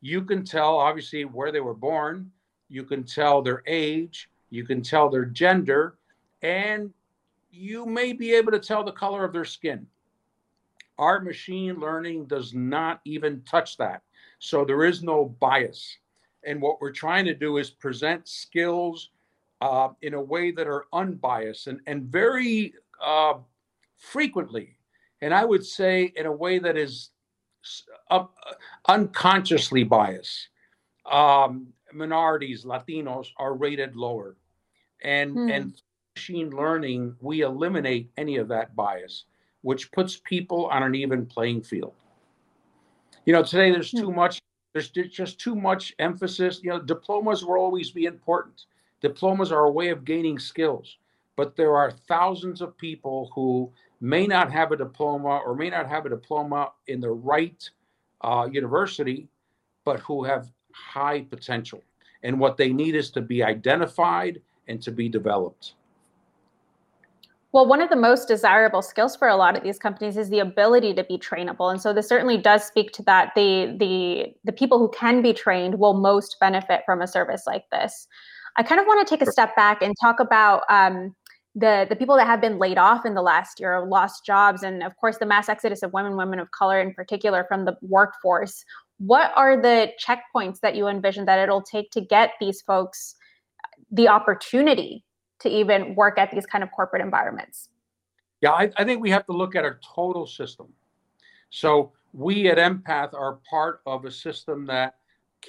you 0.00 0.22
can 0.22 0.44
tell 0.44 0.76
obviously 0.78 1.24
where 1.24 1.50
they 1.50 1.60
were 1.60 1.74
born, 1.74 2.30
you 2.68 2.84
can 2.84 3.02
tell 3.02 3.42
their 3.42 3.62
age, 3.66 4.30
you 4.50 4.64
can 4.64 4.82
tell 4.82 5.08
their 5.08 5.24
gender, 5.24 5.98
and 6.42 6.92
you 7.50 7.86
may 7.86 8.12
be 8.12 8.32
able 8.34 8.52
to 8.52 8.60
tell 8.60 8.84
the 8.84 8.92
color 8.92 9.24
of 9.24 9.32
their 9.32 9.44
skin. 9.44 9.86
Our 10.98 11.20
machine 11.20 11.80
learning 11.80 12.26
does 12.26 12.54
not 12.54 13.00
even 13.04 13.42
touch 13.42 13.76
that. 13.78 14.02
So 14.38 14.64
there 14.64 14.84
is 14.84 15.02
no 15.02 15.36
bias. 15.40 15.98
And 16.44 16.60
what 16.60 16.80
we're 16.80 16.92
trying 16.92 17.24
to 17.24 17.34
do 17.34 17.56
is 17.56 17.70
present 17.70 18.28
skills 18.28 19.10
uh, 19.60 19.88
in 20.02 20.14
a 20.14 20.22
way 20.22 20.50
that 20.50 20.66
are 20.66 20.84
unbiased 20.92 21.66
and, 21.66 21.80
and 21.86 22.04
very 22.04 22.74
uh, 23.04 23.34
frequently, 23.96 24.76
and 25.22 25.32
I 25.32 25.44
would 25.44 25.64
say 25.64 26.12
in 26.16 26.26
a 26.26 26.32
way 26.32 26.58
that 26.58 26.76
is 26.76 27.10
uh, 28.10 28.24
unconsciously 28.88 29.84
biased. 29.84 30.48
Um, 31.10 31.68
minorities, 31.92 32.64
Latinos 32.64 33.28
are 33.38 33.54
rated 33.54 33.96
lower. 33.96 34.36
And, 35.02 35.32
hmm. 35.32 35.50
and 35.50 35.82
machine 36.16 36.50
learning, 36.50 37.16
we 37.20 37.42
eliminate 37.42 38.10
any 38.16 38.36
of 38.36 38.48
that 38.48 38.74
bias, 38.74 39.24
which 39.62 39.90
puts 39.92 40.20
people 40.24 40.66
on 40.66 40.82
an 40.82 40.94
even 40.94 41.26
playing 41.26 41.62
field. 41.62 41.94
You 43.24 43.32
know, 43.32 43.42
today 43.42 43.70
there's 43.70 43.90
too 43.90 44.10
hmm. 44.10 44.16
much, 44.16 44.40
there's 44.72 44.90
just 44.90 45.40
too 45.40 45.54
much 45.54 45.94
emphasis. 45.98 46.60
You 46.62 46.70
know, 46.70 46.80
diplomas 46.80 47.44
will 47.44 47.56
always 47.56 47.90
be 47.90 48.04
important. 48.04 48.66
Diplomas 49.00 49.52
are 49.52 49.64
a 49.64 49.70
way 49.70 49.88
of 49.88 50.04
gaining 50.04 50.38
skills, 50.38 50.96
but 51.36 51.56
there 51.56 51.76
are 51.76 51.90
thousands 51.90 52.60
of 52.60 52.76
people 52.78 53.30
who 53.34 53.70
may 54.00 54.26
not 54.26 54.50
have 54.50 54.72
a 54.72 54.76
diploma 54.76 55.40
or 55.44 55.54
may 55.54 55.70
not 55.70 55.88
have 55.88 56.06
a 56.06 56.10
diploma 56.10 56.72
in 56.86 57.00
the 57.00 57.10
right 57.10 57.68
uh, 58.22 58.48
university, 58.50 59.28
but 59.84 60.00
who 60.00 60.24
have 60.24 60.50
high 60.72 61.22
potential. 61.22 61.82
And 62.22 62.40
what 62.40 62.56
they 62.56 62.72
need 62.72 62.94
is 62.94 63.10
to 63.12 63.20
be 63.20 63.42
identified 63.42 64.40
and 64.68 64.82
to 64.82 64.90
be 64.90 65.08
developed. 65.08 65.74
Well, 67.52 67.66
one 67.66 67.80
of 67.80 67.88
the 67.88 67.96
most 67.96 68.28
desirable 68.28 68.82
skills 68.82 69.16
for 69.16 69.28
a 69.28 69.36
lot 69.36 69.56
of 69.56 69.62
these 69.62 69.78
companies 69.78 70.18
is 70.18 70.28
the 70.28 70.40
ability 70.40 70.92
to 70.94 71.04
be 71.04 71.16
trainable, 71.16 71.70
and 71.70 71.80
so 71.80 71.94
this 71.94 72.06
certainly 72.06 72.36
does 72.36 72.64
speak 72.64 72.92
to 72.92 73.02
that. 73.04 73.32
The 73.34 73.74
the 73.78 74.34
the 74.44 74.52
people 74.52 74.78
who 74.78 74.90
can 74.90 75.22
be 75.22 75.32
trained 75.32 75.78
will 75.78 75.94
most 75.94 76.36
benefit 76.38 76.82
from 76.84 77.00
a 77.00 77.06
service 77.06 77.44
like 77.46 77.64
this. 77.70 78.08
I 78.56 78.62
kind 78.62 78.80
of 78.80 78.86
want 78.86 79.06
to 79.06 79.10
take 79.10 79.26
a 79.26 79.30
step 79.30 79.54
back 79.54 79.82
and 79.82 79.94
talk 80.00 80.20
about 80.20 80.62
um, 80.68 81.14
the 81.54 81.86
the 81.88 81.96
people 81.96 82.16
that 82.16 82.26
have 82.26 82.40
been 82.40 82.58
laid 82.58 82.78
off 82.78 83.04
in 83.04 83.14
the 83.14 83.22
last 83.22 83.60
year, 83.60 83.84
lost 83.86 84.24
jobs, 84.24 84.62
and 84.62 84.82
of 84.82 84.96
course 84.96 85.18
the 85.18 85.26
mass 85.26 85.48
exodus 85.48 85.82
of 85.82 85.92
women, 85.92 86.16
women 86.16 86.38
of 86.38 86.50
color 86.50 86.80
in 86.80 86.92
particular, 86.94 87.44
from 87.48 87.64
the 87.64 87.76
workforce. 87.82 88.64
What 88.98 89.32
are 89.36 89.60
the 89.60 89.90
checkpoints 90.04 90.60
that 90.60 90.74
you 90.74 90.88
envision 90.88 91.24
that 91.26 91.38
it'll 91.38 91.62
take 91.62 91.90
to 91.92 92.00
get 92.00 92.32
these 92.40 92.62
folks 92.62 93.16
the 93.90 94.08
opportunity 94.08 95.04
to 95.40 95.48
even 95.48 95.94
work 95.94 96.18
at 96.18 96.30
these 96.30 96.46
kind 96.46 96.64
of 96.64 96.70
corporate 96.72 97.02
environments? 97.02 97.68
Yeah, 98.40 98.52
I, 98.52 98.70
I 98.76 98.84
think 98.84 99.00
we 99.00 99.10
have 99.10 99.26
to 99.26 99.32
look 99.32 99.54
at 99.54 99.64
our 99.64 99.80
total 99.94 100.26
system. 100.26 100.68
So 101.50 101.92
we 102.12 102.48
at 102.48 102.58
Empath 102.58 103.14
are 103.14 103.38
part 103.48 103.80
of 103.86 104.04
a 104.04 104.10
system 104.10 104.66
that 104.66 104.96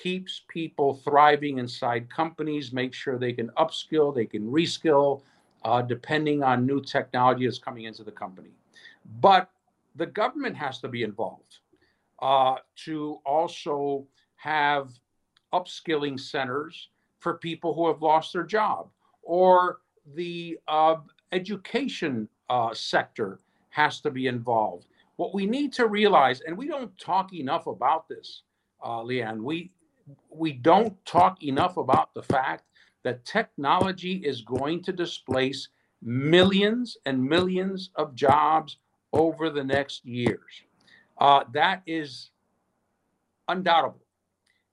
keeps 0.04 0.42
people 0.48 0.96
thriving 1.04 1.58
inside 1.58 2.10
companies, 2.10 2.72
make 2.72 2.94
sure 2.94 3.18
they 3.18 3.34
can 3.34 3.50
upskill, 3.58 4.14
they 4.14 4.26
can 4.26 4.44
reskill, 4.52 5.22
uh, 5.66 5.82
depending 5.82 6.44
on 6.44 6.66
new 6.66 6.82
technology 6.82 7.46
that's 7.46 7.58
coming 7.60 7.86
into 7.86 8.04
the 8.04 8.12
company. 8.12 8.52
But 9.20 9.50
the 9.96 10.06
government 10.06 10.56
has 10.56 10.80
to 10.80 10.88
be 10.88 11.04
involved 11.04 11.60
uh, 12.22 12.56
to 12.86 13.20
also 13.26 14.06
have 14.36 14.92
upskilling 15.54 16.20
centers 16.20 16.90
for 17.20 17.38
people 17.38 17.74
who 17.74 17.88
have 17.88 18.02
lost 18.02 18.34
their 18.34 18.44
job, 18.44 18.90
or 19.24 19.80
the 20.16 20.58
uh, 20.68 20.98
education 21.32 22.30
sector 22.74 23.40
has 23.70 24.00
to 24.02 24.12
be 24.12 24.28
involved. 24.28 24.86
What 25.16 25.34
we 25.34 25.46
need 25.46 25.74
to 25.74 25.88
realize, 25.88 26.42
and 26.42 26.56
we 26.56 26.68
don't 26.68 26.96
talk 27.00 27.34
enough 27.34 27.66
about 27.68 28.08
this, 28.08 28.44
uh, 28.84 29.02
Lyanne, 29.02 29.42
we 29.42 29.72
we 30.30 30.54
don't 30.54 30.94
talk 31.06 31.44
enough 31.44 31.78
about 31.78 32.14
the 32.14 32.24
fact 32.24 32.64
that 33.04 33.26
technology 33.26 34.22
is 34.26 34.42
going 34.42 34.84
to 34.84 34.92
displace 34.92 35.70
millions 36.02 36.98
and 37.06 37.24
millions 37.24 37.90
of 37.96 38.16
jobs 38.16 38.78
over 39.14 39.50
the 39.50 39.64
next 39.64 40.06
years. 40.06 40.64
Uh, 41.18 41.44
that 41.54 41.82
is 41.88 42.32
undoubtable. 43.48 44.06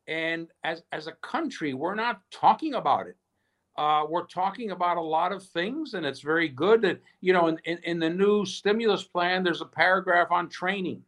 And 0.07 0.49
as, 0.65 0.83
as 0.93 1.07
a 1.07 1.13
country, 1.13 1.73
we're 1.73 1.95
not 1.95 2.21
talking 2.31 2.75
about 2.75 3.07
it. 3.07 3.17
Uh, 3.77 4.05
we're 4.09 4.27
talking 4.27 4.71
about 4.71 4.99
a 4.99 5.01
lot 5.01 5.33
of 5.33 5.43
things, 5.43 5.95
and 5.95 6.07
it's 6.07 6.21
very 6.21 6.49
good 6.49 6.83
that, 6.83 7.01
you 7.21 7.33
know, 7.33 7.49
in, 7.49 7.59
in, 7.65 7.79
in 7.85 7.99
the 7.99 8.11
new 8.11 8.45
stimulus 8.45 9.03
plan, 9.03 9.43
there's 9.43 9.63
a 9.63 9.67
paragraph 9.67 10.31
on 10.31 10.49
training. 10.49 11.03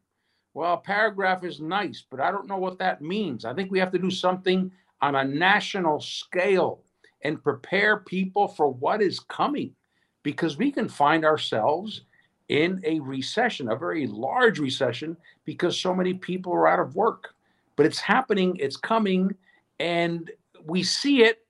Well, 0.57 0.73
a 0.73 0.79
paragraph 0.79 1.45
is 1.45 1.61
nice, 1.61 2.03
but 2.11 2.19
I 2.19 2.31
don't 2.31 2.49
know 2.49 2.57
what 2.57 2.79
that 2.79 3.03
means. 3.03 3.45
I 3.45 3.53
think 3.53 3.71
we 3.71 3.79
have 3.79 3.93
to 3.93 3.99
do 3.99 4.11
something 4.11 4.73
on 5.03 5.15
a 5.15 5.23
national 5.23 6.01
scale 6.01 6.81
and 7.21 7.45
prepare 7.45 7.99
people 7.99 8.49
for 8.49 8.73
what 8.73 9.03
is 9.03 9.21
coming 9.21 9.75
because 10.23 10.57
we 10.57 10.73
can 10.73 10.89
find 10.89 11.27
ourselves 11.27 12.05
in 12.49 12.81
a 12.85 13.01
recession, 13.01 13.71
a 13.71 13.77
very 13.77 14.07
large 14.07 14.59
recession, 14.59 15.19
because 15.45 15.79
so 15.79 15.95
many 15.95 16.15
people 16.15 16.55
are 16.55 16.67
out 16.67 16.81
of 16.81 16.97
work. 16.97 17.35
But 17.77 17.85
it's 17.85 18.01
happening, 18.01 18.57
it's 18.59 18.79
coming, 18.79 19.35
and 19.79 20.31
we 20.65 20.83
see 20.83 21.23
it, 21.23 21.45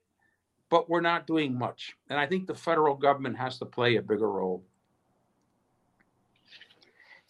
but 0.69 0.91
we're 0.91 1.01
not 1.01 1.29
doing 1.29 1.57
much. 1.57 1.95
And 2.11 2.19
I 2.19 2.27
think 2.27 2.49
the 2.49 2.57
federal 2.57 2.97
government 2.97 3.39
has 3.39 3.57
to 3.61 3.67
play 3.67 3.95
a 3.99 4.03
bigger 4.03 4.29
role. 4.29 4.65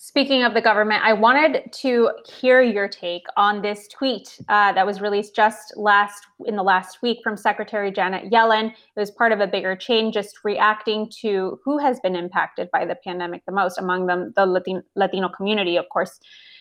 Speaking 0.06 0.44
of 0.44 0.54
the 0.54 0.60
government, 0.60 1.02
I 1.02 1.12
wanted 1.12 1.64
to 1.80 2.10
hear 2.28 2.62
your 2.62 2.86
take 2.86 3.24
on 3.36 3.60
this 3.60 3.88
tweet 3.88 4.38
uh, 4.48 4.72
that 4.72 4.86
was 4.86 5.00
released 5.00 5.34
just 5.34 5.76
last 5.76 6.28
in 6.44 6.54
the 6.54 6.62
last 6.62 7.02
week 7.02 7.18
from 7.24 7.36
Secretary 7.36 7.90
Janet 7.90 8.30
Yellen. 8.30 8.70
It 8.70 9.00
was 9.00 9.10
part 9.10 9.32
of 9.32 9.40
a 9.40 9.48
bigger 9.48 9.74
chain, 9.74 10.12
just 10.12 10.44
reacting 10.44 11.10
to 11.22 11.58
who 11.64 11.78
has 11.78 11.98
been 11.98 12.14
impacted 12.14 12.70
by 12.70 12.86
the 12.86 12.94
pandemic 12.94 13.44
the 13.46 13.52
most, 13.52 13.78
among 13.78 14.06
them 14.06 14.32
the 14.36 14.46
Latino, 14.46 14.80
Latino 14.94 15.28
community, 15.28 15.76
of 15.76 15.88
course. 15.88 16.20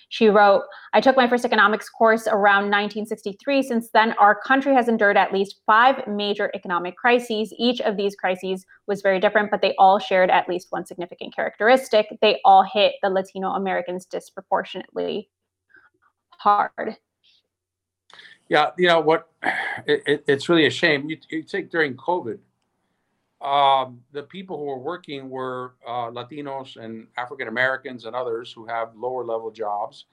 She 0.09 0.27
wrote, 0.27 0.63
I 0.93 1.01
took 1.01 1.17
my 1.17 1.27
first 1.27 1.45
economics 1.45 1.89
course 1.89 2.27
around 2.27 2.69
1963. 2.71 3.63
Since 3.63 3.89
then, 3.91 4.13
our 4.13 4.35
country 4.35 4.74
has 4.74 4.88
endured 4.88 5.17
at 5.17 5.33
least 5.33 5.62
five 5.65 6.05
major 6.07 6.51
economic 6.53 6.95
crises. 6.95 7.53
Each 7.57 7.81
of 7.81 7.97
these 7.97 8.15
crises 8.15 8.65
was 8.88 9.01
very 9.01 9.19
different, 9.19 9.51
but 9.51 9.62
they 9.62 9.74
all 9.77 10.00
shared 10.00 10.29
at 10.29 10.47
least 10.47 10.67
one 10.69 10.85
significant 10.85 11.35
characteristic. 11.35 12.07
They 12.21 12.39
all 12.45 12.63
hit 12.63 12.93
the 13.01 13.09
Latino 13.09 13.51
Americans 13.51 14.05
disproportionately 14.05 15.29
hard. 16.29 16.97
Yeah, 18.47 18.71
you 18.77 18.88
know 18.88 19.00
what? 19.00 19.27
It, 19.88 20.03
it, 20.05 20.24
it's 20.27 20.50
really 20.50 20.67
a 20.67 20.71
shame. 20.71 21.09
You, 21.09 21.17
you 21.29 21.43
take 21.43 21.71
during 21.71 21.95
COVID, 21.95 22.38
um, 23.45 24.01
the 24.11 24.23
people 24.23 24.57
who 24.57 24.65
were 24.65 24.79
working 24.79 25.29
were 25.29 25.75
uh, 25.87 26.09
Latinos 26.09 26.77
and 26.77 27.07
African 27.15 27.47
Americans 27.47 28.05
and 28.05 28.15
others 28.15 28.51
who 28.51 28.65
have 28.65 28.95
lower 28.95 29.23
level 29.23 29.51
jobs. 29.51 30.05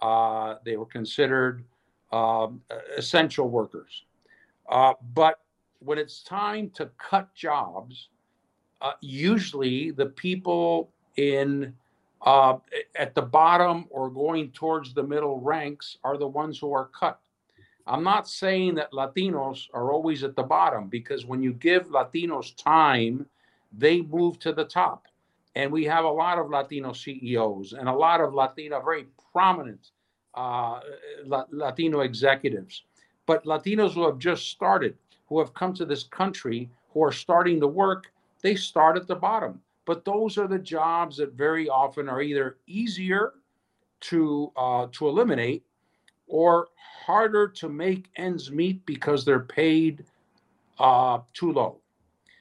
Uh, 0.00 0.54
they 0.64 0.76
were 0.76 0.86
considered 0.86 1.64
uh, 2.12 2.46
essential 2.96 3.48
workers. 3.48 4.04
Uh, 4.68 4.94
but 5.14 5.40
when 5.80 5.98
it's 5.98 6.22
time 6.22 6.70
to 6.70 6.88
cut 6.96 7.34
jobs, 7.34 8.08
uh, 8.80 8.92
usually 9.00 9.90
the 9.90 10.06
people 10.06 10.90
in 11.16 11.74
uh, 12.22 12.56
at 12.96 13.14
the 13.14 13.22
bottom 13.22 13.86
or 13.90 14.08
going 14.08 14.50
towards 14.52 14.94
the 14.94 15.02
middle 15.02 15.40
ranks 15.40 15.98
are 16.04 16.16
the 16.16 16.26
ones 16.26 16.58
who 16.58 16.72
are 16.72 16.86
cut. 16.98 17.20
I'm 17.86 18.02
not 18.02 18.28
saying 18.28 18.74
that 18.76 18.92
Latinos 18.92 19.68
are 19.72 19.92
always 19.92 20.24
at 20.24 20.34
the 20.34 20.42
bottom 20.42 20.88
because 20.88 21.24
when 21.24 21.42
you 21.42 21.52
give 21.52 21.88
Latinos 21.88 22.54
time, 22.56 23.26
they 23.76 24.00
move 24.02 24.38
to 24.40 24.52
the 24.52 24.64
top. 24.64 25.06
And 25.54 25.70
we 25.72 25.84
have 25.84 26.04
a 26.04 26.10
lot 26.10 26.38
of 26.38 26.50
Latino 26.50 26.92
CEOs 26.92 27.72
and 27.72 27.88
a 27.88 27.92
lot 27.92 28.20
of 28.20 28.34
Latino, 28.34 28.82
very 28.82 29.06
prominent 29.32 29.90
uh, 30.34 30.80
Latino 31.24 32.00
executives. 32.00 32.82
But 33.24 33.44
Latinos 33.44 33.94
who 33.94 34.04
have 34.04 34.18
just 34.18 34.50
started, 34.50 34.96
who 35.28 35.38
have 35.38 35.54
come 35.54 35.72
to 35.74 35.84
this 35.84 36.04
country, 36.04 36.68
who 36.92 37.02
are 37.02 37.12
starting 37.12 37.60
to 37.60 37.66
work, 37.66 38.12
they 38.42 38.54
start 38.54 38.96
at 38.96 39.06
the 39.06 39.14
bottom. 39.14 39.60
But 39.86 40.04
those 40.04 40.36
are 40.36 40.48
the 40.48 40.58
jobs 40.58 41.16
that 41.18 41.32
very 41.32 41.68
often 41.68 42.08
are 42.08 42.20
either 42.20 42.58
easier 42.66 43.34
to 44.00 44.52
uh, 44.56 44.88
to 44.92 45.08
eliminate 45.08 45.64
or 46.26 46.68
harder 47.06 47.48
to 47.48 47.68
make 47.68 48.10
ends 48.16 48.50
meet 48.50 48.84
because 48.84 49.24
they're 49.24 49.40
paid 49.40 50.04
uh, 50.78 51.20
too 51.32 51.52
low. 51.52 51.78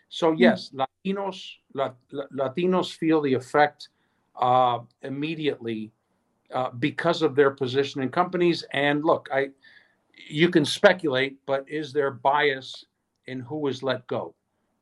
So 0.10 0.32
hmm. 0.32 0.38
yes. 0.38 0.72
Latinos 0.74 1.52
Latinos 1.76 2.96
feel 2.96 3.22
the 3.22 3.34
effect 3.34 3.90
uh, 4.40 4.80
immediately 5.02 5.92
uh, 6.54 6.70
because 6.72 7.22
of 7.22 7.36
their 7.36 7.52
position 7.52 8.02
in 8.02 8.10
companies. 8.10 8.64
And 8.72 9.04
look, 9.04 9.30
I 9.32 9.50
you 10.28 10.50
can 10.50 10.66
speculate, 10.66 11.38
but 11.46 11.66
is 11.68 11.92
there 11.92 12.12
bias 12.12 12.86
in 13.28 13.40
who 13.42 13.68
is 13.68 13.84
let 13.84 14.08
go? 14.08 14.34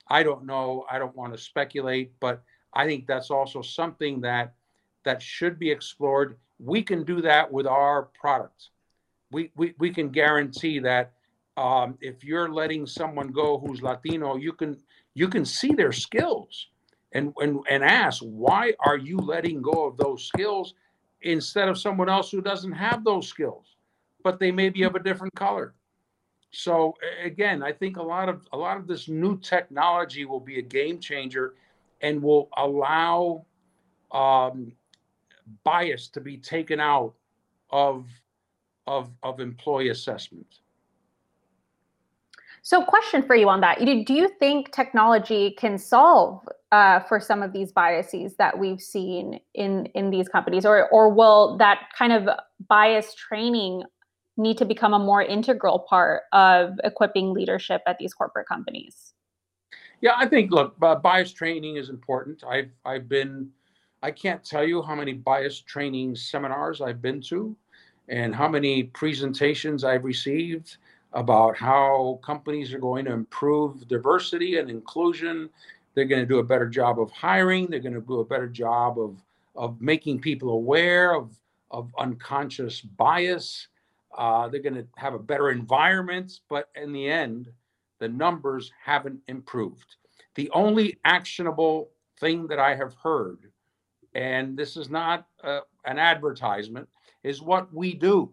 I 0.08 0.22
don't 0.22 0.46
know. 0.46 0.86
I 0.90 1.00
don't 1.00 1.16
want 1.16 1.34
to 1.34 1.40
speculate, 1.40 2.12
but 2.20 2.44
I 2.74 2.86
think 2.86 3.08
that's 3.08 3.32
also 3.32 3.62
something 3.62 4.22
that 4.22 4.54
that 5.04 5.22
should 5.22 5.60
be 5.60 5.72
explored. 5.72 6.38
We 6.60 6.82
can 6.84 7.04
do 7.04 7.22
that 7.22 7.52
with 7.52 7.66
our 7.66 8.04
products 8.14 8.70
we, 9.34 9.74
we, 9.78 9.90
can 9.90 10.10
guarantee 10.10 10.80
that 10.80 11.14
um, 11.58 11.98
if 12.02 12.24
you're 12.24 12.50
letting 12.50 12.86
someone 12.86 13.30
go 13.32 13.58
who's 13.60 13.82
Latino, 13.82 14.36
you 14.36 14.54
can 14.54 14.78
you 15.14 15.28
can 15.28 15.46
see 15.46 15.74
their 15.74 15.92
skills 15.92 16.68
and, 17.14 17.34
and 17.38 17.60
and 17.70 17.84
ask 17.84 18.22
why 18.24 18.74
are 18.80 18.98
you 18.98 19.18
letting 19.18 19.62
go 19.62 19.86
of 19.86 19.98
those 19.98 20.26
skills 20.26 20.74
instead 21.22 21.68
of 21.70 21.78
someone 21.78 22.10
else 22.10 22.32
who 22.32 22.42
doesn't 22.42 22.72
have 22.72 23.04
those 23.04 23.28
skills, 23.28 23.76
but 24.24 24.40
they 24.40 24.52
may 24.52 24.70
be 24.70 24.84
of 24.84 24.96
a 24.96 25.00
different 25.00 25.34
color. 25.36 25.74
So 26.52 26.94
again, 27.24 27.64
I 27.64 27.72
think 27.72 27.98
a 27.98 28.04
lot 28.04 28.30
of 28.30 28.48
a 28.54 28.58
lot 28.58 28.78
of 28.78 28.88
this 28.88 29.10
new 29.10 29.40
technology 29.40 30.26
will 30.26 30.40
be 30.40 30.60
a 30.60 30.62
game 30.62 31.00
changer 31.00 31.56
and 32.02 32.22
will 32.22 32.50
allow 32.58 33.46
um, 34.12 34.74
bias 35.64 36.08
to 36.10 36.22
be 36.22 36.38
taken 36.38 36.80
out 36.80 37.14
of 37.72 38.06
of, 38.88 39.10
of 39.24 39.40
employee 39.40 39.90
assessment. 39.90 40.60
So, 42.66 42.82
question 42.86 43.24
for 43.24 43.36
you 43.36 43.50
on 43.50 43.60
that: 43.60 43.80
Do 43.80 44.14
you 44.14 44.30
think 44.40 44.72
technology 44.72 45.52
can 45.60 45.78
solve 45.78 46.48
uh, 46.72 47.02
for 47.02 47.20
some 47.20 47.44
of 47.44 47.52
these 47.52 47.74
biases 47.74 48.36
that 48.38 48.58
we've 48.58 48.80
seen 48.80 49.42
in 49.54 49.88
in 49.88 50.12
these 50.12 50.30
companies, 50.30 50.66
or 50.66 50.88
or 50.88 51.10
will 51.10 51.58
that 51.58 51.90
kind 51.98 52.14
of 52.14 52.30
bias 52.70 53.14
training 53.16 53.84
need 54.38 54.58
to 54.60 54.66
become 54.66 54.94
a 54.94 55.00
more 55.00 55.22
integral 55.22 55.80
part 55.80 56.24
of 56.32 56.80
equipping 56.86 57.34
leadership 57.34 57.82
at 57.86 57.98
these 58.00 58.14
corporate 58.14 58.48
companies? 58.48 59.14
Yeah, 60.00 60.14
I 60.16 60.26
think 60.26 60.50
look, 60.52 60.76
uh, 60.82 60.96
bias 60.96 61.34
training 61.34 61.76
is 61.76 61.90
important. 61.90 62.46
I've 62.46 62.72
I've 62.86 63.10
been, 63.10 63.50
I 64.02 64.12
can't 64.12 64.42
tell 64.42 64.64
you 64.64 64.82
how 64.82 64.96
many 64.96 65.12
bias 65.12 65.60
training 65.60 66.16
seminars 66.16 66.80
I've 66.80 67.02
been 67.02 67.22
to 67.24 67.58
and 68.10 68.36
how 68.36 68.48
many 68.48 68.84
presentations 68.84 69.84
I've 69.84 70.04
received 70.04 70.78
about 71.14 71.56
how 71.58 72.20
companies 72.24 72.74
are 72.74 72.80
going 72.80 73.06
to 73.06 73.14
improve 73.14 73.88
diversity 73.88 74.58
and 74.58 74.70
inclusion. 74.70 75.50
They're 75.94 76.06
going 76.06 76.22
to 76.22 76.28
do 76.28 76.40
a 76.40 76.44
better 76.44 76.68
job 76.68 77.00
of 77.00 77.12
hiring. 77.12 77.68
They're 77.68 77.80
going 77.80 77.94
to 77.94 78.02
do 78.02 78.20
a 78.20 78.26
better 78.26 78.48
job 78.48 79.00
of, 79.00 79.22
of 79.56 79.80
making 79.80 80.22
people 80.22 80.50
aware 80.50 81.16
of, 81.16 81.40
of 81.72 81.94
unconscious 81.98 82.82
bias. 82.82 83.68
Uh, 84.18 84.48
they're 84.48 84.62
going 84.62 84.76
to 84.76 84.88
have 84.96 85.14
a 85.14 85.20
better 85.20 85.52
environment. 85.52 86.40
But 86.50 86.70
in 86.76 86.92
the 86.92 87.08
end, 87.10 87.52
the 88.00 88.10
numbers 88.10 88.72
haven't 88.84 89.20
improved. 89.28 89.96
The 90.36 90.50
only 90.52 90.98
actionable 91.06 91.92
thing 92.20 92.48
that 92.48 92.60
I 92.60 92.76
have 92.76 92.96
heard, 92.96 93.52
and 94.16 94.58
this 94.58 94.78
is 94.78 94.90
not 94.90 95.28
uh, 95.44 95.62
an 95.86 96.00
advertisement, 96.00 96.88
is 97.24 97.42
what 97.42 97.74
we 97.74 97.94
do. 97.94 98.32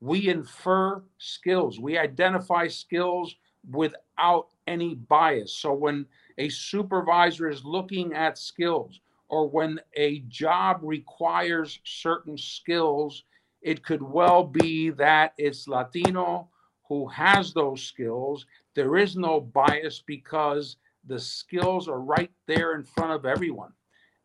we 0.00 0.28
infer 0.28 1.02
skills, 1.18 1.80
we 1.80 1.96
identify 1.98 2.68
skills 2.68 3.34
without 3.70 4.48
any 4.66 4.94
bias. 4.94 5.56
So 5.56 5.72
when 5.72 6.06
a 6.38 6.48
supervisor 6.48 7.48
is 7.48 7.64
looking 7.64 8.12
at 8.12 8.38
skills, 8.38 9.00
or 9.28 9.48
when 9.48 9.80
a 9.96 10.20
job 10.28 10.78
requires 10.82 11.80
certain 11.84 12.38
skills, 12.38 13.24
it 13.62 13.84
could 13.84 14.02
well 14.02 14.44
be 14.44 14.90
that 14.90 15.32
it's 15.38 15.66
Latino 15.66 16.48
who 16.88 17.08
has 17.08 17.52
those 17.52 17.82
skills. 17.82 18.46
There 18.74 18.96
is 18.96 19.16
no 19.16 19.40
bias 19.40 20.02
because 20.06 20.76
the 21.08 21.18
skills 21.18 21.88
are 21.88 22.00
right 22.00 22.30
there 22.46 22.74
in 22.74 22.84
front 22.84 23.12
of 23.12 23.24
everyone. 23.24 23.72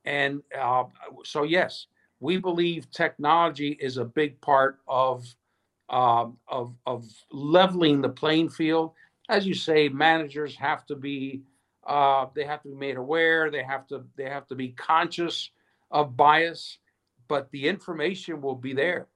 And 0.06 0.42
uh, 0.60 0.84
so, 1.24 1.44
yes, 1.44 1.88
we 2.20 2.38
believe 2.38 2.90
technology 2.92 3.78
is 3.80 3.98
a 3.98 4.06
big 4.06 4.40
part 4.42 4.80
of, 4.88 5.26
um, 5.90 6.38
of, 6.48 6.74
of 6.86 7.06
leveling 7.32 8.02
the 8.02 8.10
playing 8.10 8.50
field. 8.50 8.94
As 9.30 9.46
you 9.46 9.54
say, 9.54 9.90
managers 9.90 10.56
have 10.56 10.86
to 10.88 10.96
be 10.96 11.42
uh, 11.86 12.28
they 12.36 12.44
have 12.44 12.62
to 12.64 12.70
be 12.70 12.76
made 12.76 12.98
aware. 12.98 13.50
They 13.50 13.64
have 13.64 13.88
to 13.88 14.04
they 14.16 14.26
have 14.26 14.48
to 14.48 14.56
be 14.56 14.70
conscious 14.70 15.50
of 15.90 16.16
bias, 16.16 16.78
but 17.28 17.50
the 17.52 17.68
information 17.68 18.42
will 18.42 18.56
be 18.56 18.74
there, 18.74 19.08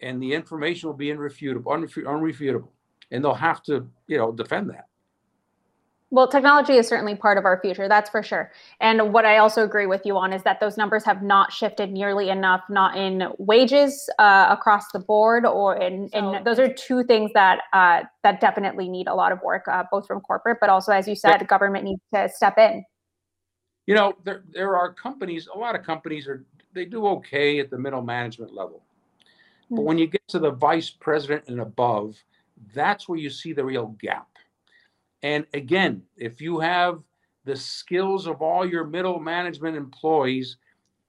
and 0.00 0.22
the 0.22 0.32
information 0.32 0.88
will 0.88 0.96
be 0.96 1.10
irrefutable, 1.10 1.72
unrefutable, 1.72 2.68
and 3.10 3.24
they'll 3.24 3.34
have 3.34 3.62
to 3.64 3.88
you 4.06 4.18
know 4.18 4.32
defend 4.32 4.70
that. 4.70 4.86
Well, 6.10 6.28
technology 6.28 6.74
is 6.74 6.86
certainly 6.86 7.16
part 7.16 7.36
of 7.36 7.44
our 7.44 7.60
future, 7.60 7.88
that's 7.88 8.08
for 8.08 8.22
sure. 8.22 8.52
And 8.80 9.12
what 9.12 9.26
I 9.26 9.38
also 9.38 9.64
agree 9.64 9.86
with 9.86 10.02
you 10.06 10.16
on 10.16 10.32
is 10.32 10.44
that 10.44 10.60
those 10.60 10.76
numbers 10.76 11.04
have 11.04 11.20
not 11.20 11.52
shifted 11.52 11.90
nearly 11.90 12.30
enough, 12.30 12.62
not 12.70 12.96
in 12.96 13.24
wages 13.38 14.08
uh, 14.20 14.46
across 14.48 14.92
the 14.92 15.00
board, 15.00 15.44
or 15.44 15.74
in, 15.76 16.08
in 16.12 16.44
those 16.44 16.60
are 16.60 16.72
two 16.72 17.02
things 17.02 17.32
that 17.34 17.62
uh, 17.72 18.02
that 18.22 18.40
definitely 18.40 18.88
need 18.88 19.08
a 19.08 19.14
lot 19.14 19.32
of 19.32 19.42
work, 19.42 19.66
uh, 19.66 19.82
both 19.90 20.06
from 20.06 20.20
corporate, 20.20 20.58
but 20.60 20.70
also, 20.70 20.92
as 20.92 21.08
you 21.08 21.16
said, 21.16 21.38
but, 21.38 21.48
government 21.48 21.84
needs 21.84 22.00
to 22.14 22.28
step 22.28 22.56
in. 22.56 22.84
You 23.86 23.96
know, 23.96 24.14
there 24.22 24.44
there 24.52 24.76
are 24.76 24.94
companies. 24.94 25.48
A 25.52 25.58
lot 25.58 25.74
of 25.74 25.82
companies 25.82 26.28
are 26.28 26.44
they 26.72 26.84
do 26.84 27.04
okay 27.08 27.58
at 27.58 27.68
the 27.68 27.78
middle 27.78 28.02
management 28.02 28.54
level, 28.54 28.84
mm-hmm. 29.18 29.74
but 29.74 29.82
hmm. 29.82 29.88
when 29.88 29.98
you 29.98 30.06
get 30.06 30.26
to 30.28 30.38
the 30.38 30.52
vice 30.52 30.88
president 30.88 31.48
and 31.48 31.60
above, 31.60 32.16
that's 32.72 33.08
where 33.08 33.18
you 33.18 33.28
see 33.28 33.52
the 33.52 33.64
real 33.64 33.88
gap 33.98 34.28
and 35.22 35.46
again, 35.54 36.02
if 36.16 36.40
you 36.40 36.60
have 36.60 37.00
the 37.44 37.56
skills 37.56 38.26
of 38.26 38.42
all 38.42 38.66
your 38.66 38.84
middle 38.84 39.20
management 39.20 39.76
employees, 39.76 40.56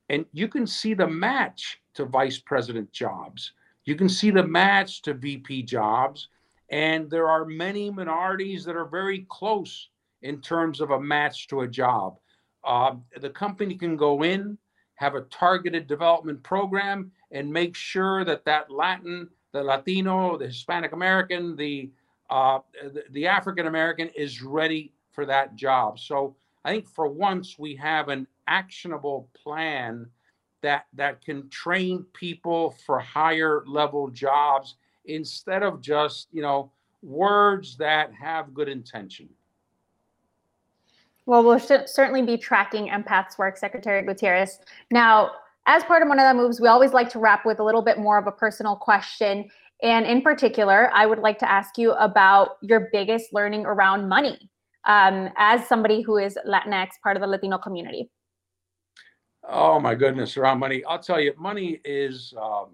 and 0.10 0.26
you 0.32 0.48
can 0.48 0.65
see 0.65 0.93
the 0.93 1.08
match 1.08 1.82
to 1.96 2.06
vice 2.06 2.39
president 2.39 2.91
jobs, 2.91 3.54
you 3.86 3.96
can 3.96 4.10
see 4.10 4.32
the 4.32 4.46
match 4.46 5.02
to 5.04 5.13
VP 5.13 5.63
jobs, 5.63 6.30
and 6.70 7.10
there 7.10 7.30
are 7.30 7.46
many 7.46 7.89
minorities 7.89 8.65
that 8.65 8.76
are 8.76 8.86
very 8.86 9.26
close 9.30 9.89
in 10.22 10.41
terms 10.41 10.82
of 10.82 10.91
a 10.91 11.00
match 11.00 11.48
to 11.48 11.62
a 11.62 11.67
job. 11.67 12.17
Uh, 12.63 12.96
the 13.22 13.30
company 13.30 13.76
can 13.76 13.96
go 13.96 14.24
in, 14.24 14.58
have 14.96 15.15
a 15.15 15.22
targeted 15.22 15.88
development 15.88 16.41
program, 16.43 17.12
and 17.32 17.52
make 17.52 17.76
sure 17.76 18.26
that 18.26 18.43
that 18.46 18.70
Latin, 18.72 19.30
the 19.54 19.63
Latino, 19.63 20.38
the 20.38 20.48
Hispanic 20.48 20.91
American, 20.91 21.56
the 21.56 21.89
uh, 22.30 22.60
the, 22.82 23.04
the 23.12 23.28
African 23.28 23.68
American 23.68 24.10
is 24.10 24.42
ready 24.42 24.94
for 25.12 25.26
that 25.26 25.56
job. 25.56 26.00
So 26.00 26.36
I 26.66 26.72
think 26.72 26.88
for 26.88 27.08
once 27.08 27.58
we 27.58 27.76
have 27.76 28.10
an 28.10 28.28
actionable 28.48 29.30
plan 29.34 30.08
that 30.62 30.86
that 30.94 31.24
can 31.24 31.50
train 31.50 32.06
people 32.13 32.72
for 32.86 33.00
higher 33.00 33.63
level 33.68 34.10
jobs 34.10 34.76
instead 35.06 35.63
of 35.63 35.82
just 35.82 36.28
you 36.32 36.42
know 36.42 36.72
words 37.02 37.78
that 37.78 38.13
have 38.13 38.54
good 38.54 38.68
intention. 38.68 39.30
Well, 41.26 41.44
we'll 41.44 41.60
certainly 41.60 42.22
be 42.22 42.38
tracking 42.38 42.88
Empath's 42.88 43.38
work, 43.38 43.58
Secretary 43.58 44.02
Gutierrez. 44.02 44.60
Now, 44.92 45.32
as 45.66 45.84
part 45.84 46.02
of 46.02 46.08
Moneda 46.08 46.34
Moves, 46.34 46.62
we 46.62 46.70
always 46.70 46.94
like 46.94 47.10
to 47.10 47.20
wrap 47.20 47.46
with 47.46 47.60
a 47.60 47.63
little 47.63 47.82
bit 47.82 48.00
more 48.00 48.18
of 48.18 48.28
a 48.28 48.32
personal 48.32 48.78
question. 48.78 49.50
And 49.84 50.06
in 50.06 50.22
particular, 50.22 50.90
I 50.94 51.06
would 51.06 51.20
like 51.20 51.38
to 51.40 51.50
ask 51.50 51.78
you 51.78 51.92
about 51.94 52.58
your 52.62 52.90
biggest 52.92 53.32
learning 53.32 53.66
around 53.66 54.10
money 54.10 54.50
um, 54.86 55.30
as 55.38 55.68
somebody 55.68 56.02
who 56.02 56.18
is 56.18 56.38
Latinx, 56.48 56.90
part 57.04 57.16
of 57.16 57.22
the 57.22 57.28
Latino 57.28 57.58
community. 57.58 58.10
Oh 59.48 59.80
my 59.80 59.94
goodness, 59.94 60.36
around 60.36 60.60
money. 60.60 60.84
I'll 60.86 61.00
tell 61.00 61.20
you, 61.20 61.34
money 61.38 61.80
is 61.86 62.34
um, 62.42 62.70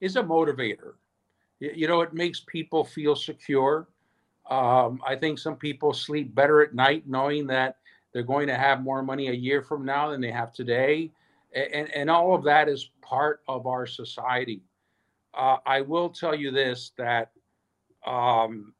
is 0.00 0.16
a 0.16 0.22
motivator. 0.22 0.94
You, 1.60 1.72
you 1.74 1.88
know, 1.88 2.00
it 2.00 2.14
makes 2.14 2.40
people 2.40 2.84
feel 2.84 3.14
secure. 3.14 3.88
Um, 4.50 5.00
I 5.06 5.14
think 5.14 5.38
some 5.38 5.56
people 5.56 5.92
sleep 5.92 6.34
better 6.34 6.62
at 6.62 6.74
night 6.74 7.04
knowing 7.06 7.46
that 7.48 7.76
they're 8.12 8.22
going 8.22 8.46
to 8.48 8.56
have 8.56 8.82
more 8.82 9.02
money 9.02 9.28
a 9.28 9.32
year 9.32 9.62
from 9.62 9.84
now 9.84 10.10
than 10.10 10.20
they 10.20 10.30
have 10.30 10.52
today. 10.52 11.10
And, 11.54 11.88
and 11.94 12.10
all 12.10 12.34
of 12.34 12.42
that 12.44 12.68
is 12.68 12.90
part 13.00 13.42
of 13.46 13.66
our 13.66 13.86
society 13.86 14.60
uh, 15.36 15.58
I 15.66 15.80
will 15.80 16.10
tell 16.10 16.34
you 16.34 16.50
this 16.50 16.92
that 16.96 17.32
um, 18.06 18.72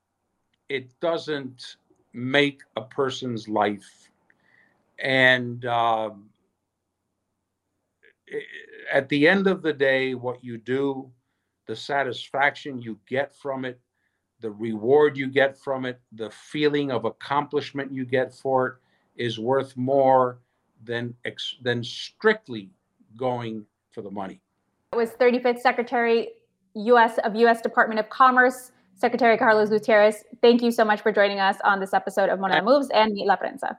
it 0.68 0.88
doesn't 1.00 1.76
make 2.12 2.62
a 2.76 2.82
person's 2.82 3.48
life. 3.48 4.10
And 4.98 5.64
um, 5.66 6.26
at 8.92 9.08
the 9.08 9.26
end 9.26 9.46
of 9.46 9.62
the 9.62 9.72
day, 9.72 10.14
what 10.14 10.42
you 10.42 10.58
do, 10.58 11.10
the 11.66 11.76
satisfaction 11.76 12.80
you 12.80 12.98
get 13.08 13.34
from 13.34 13.64
it, 13.64 13.80
the 14.40 14.50
reward 14.50 15.16
you 15.16 15.28
get 15.28 15.58
from 15.58 15.86
it, 15.86 16.00
the 16.12 16.30
feeling 16.30 16.90
of 16.92 17.04
accomplishment 17.04 17.92
you 17.92 18.04
get 18.04 18.34
for 18.34 18.66
it 18.66 18.74
is 19.16 19.38
worth 19.38 19.76
more 19.76 20.38
than 20.84 21.14
than 21.62 21.82
strictly 21.82 22.68
going 23.16 23.64
for 23.90 24.02
the 24.02 24.10
money. 24.10 24.40
It 24.92 24.96
was 24.96 25.10
35th 25.10 25.60
Secretary 25.60 26.32
US 26.74 27.18
of 27.18 27.34
US 27.36 27.60
Department 27.60 28.00
of 28.00 28.08
Commerce, 28.10 28.72
Secretary 28.94 29.36
Carlos 29.36 29.70
Gutierrez. 29.70 30.24
Thank 30.42 30.62
you 30.62 30.70
so 30.70 30.84
much 30.84 31.00
for 31.00 31.12
joining 31.12 31.40
us 31.40 31.56
on 31.64 31.80
this 31.80 31.94
episode 31.94 32.28
of 32.28 32.38
Moneda 32.38 32.64
Moves 32.64 32.88
and 32.90 33.12
Meet 33.12 33.26
La 33.26 33.36
Prensa. 33.36 33.76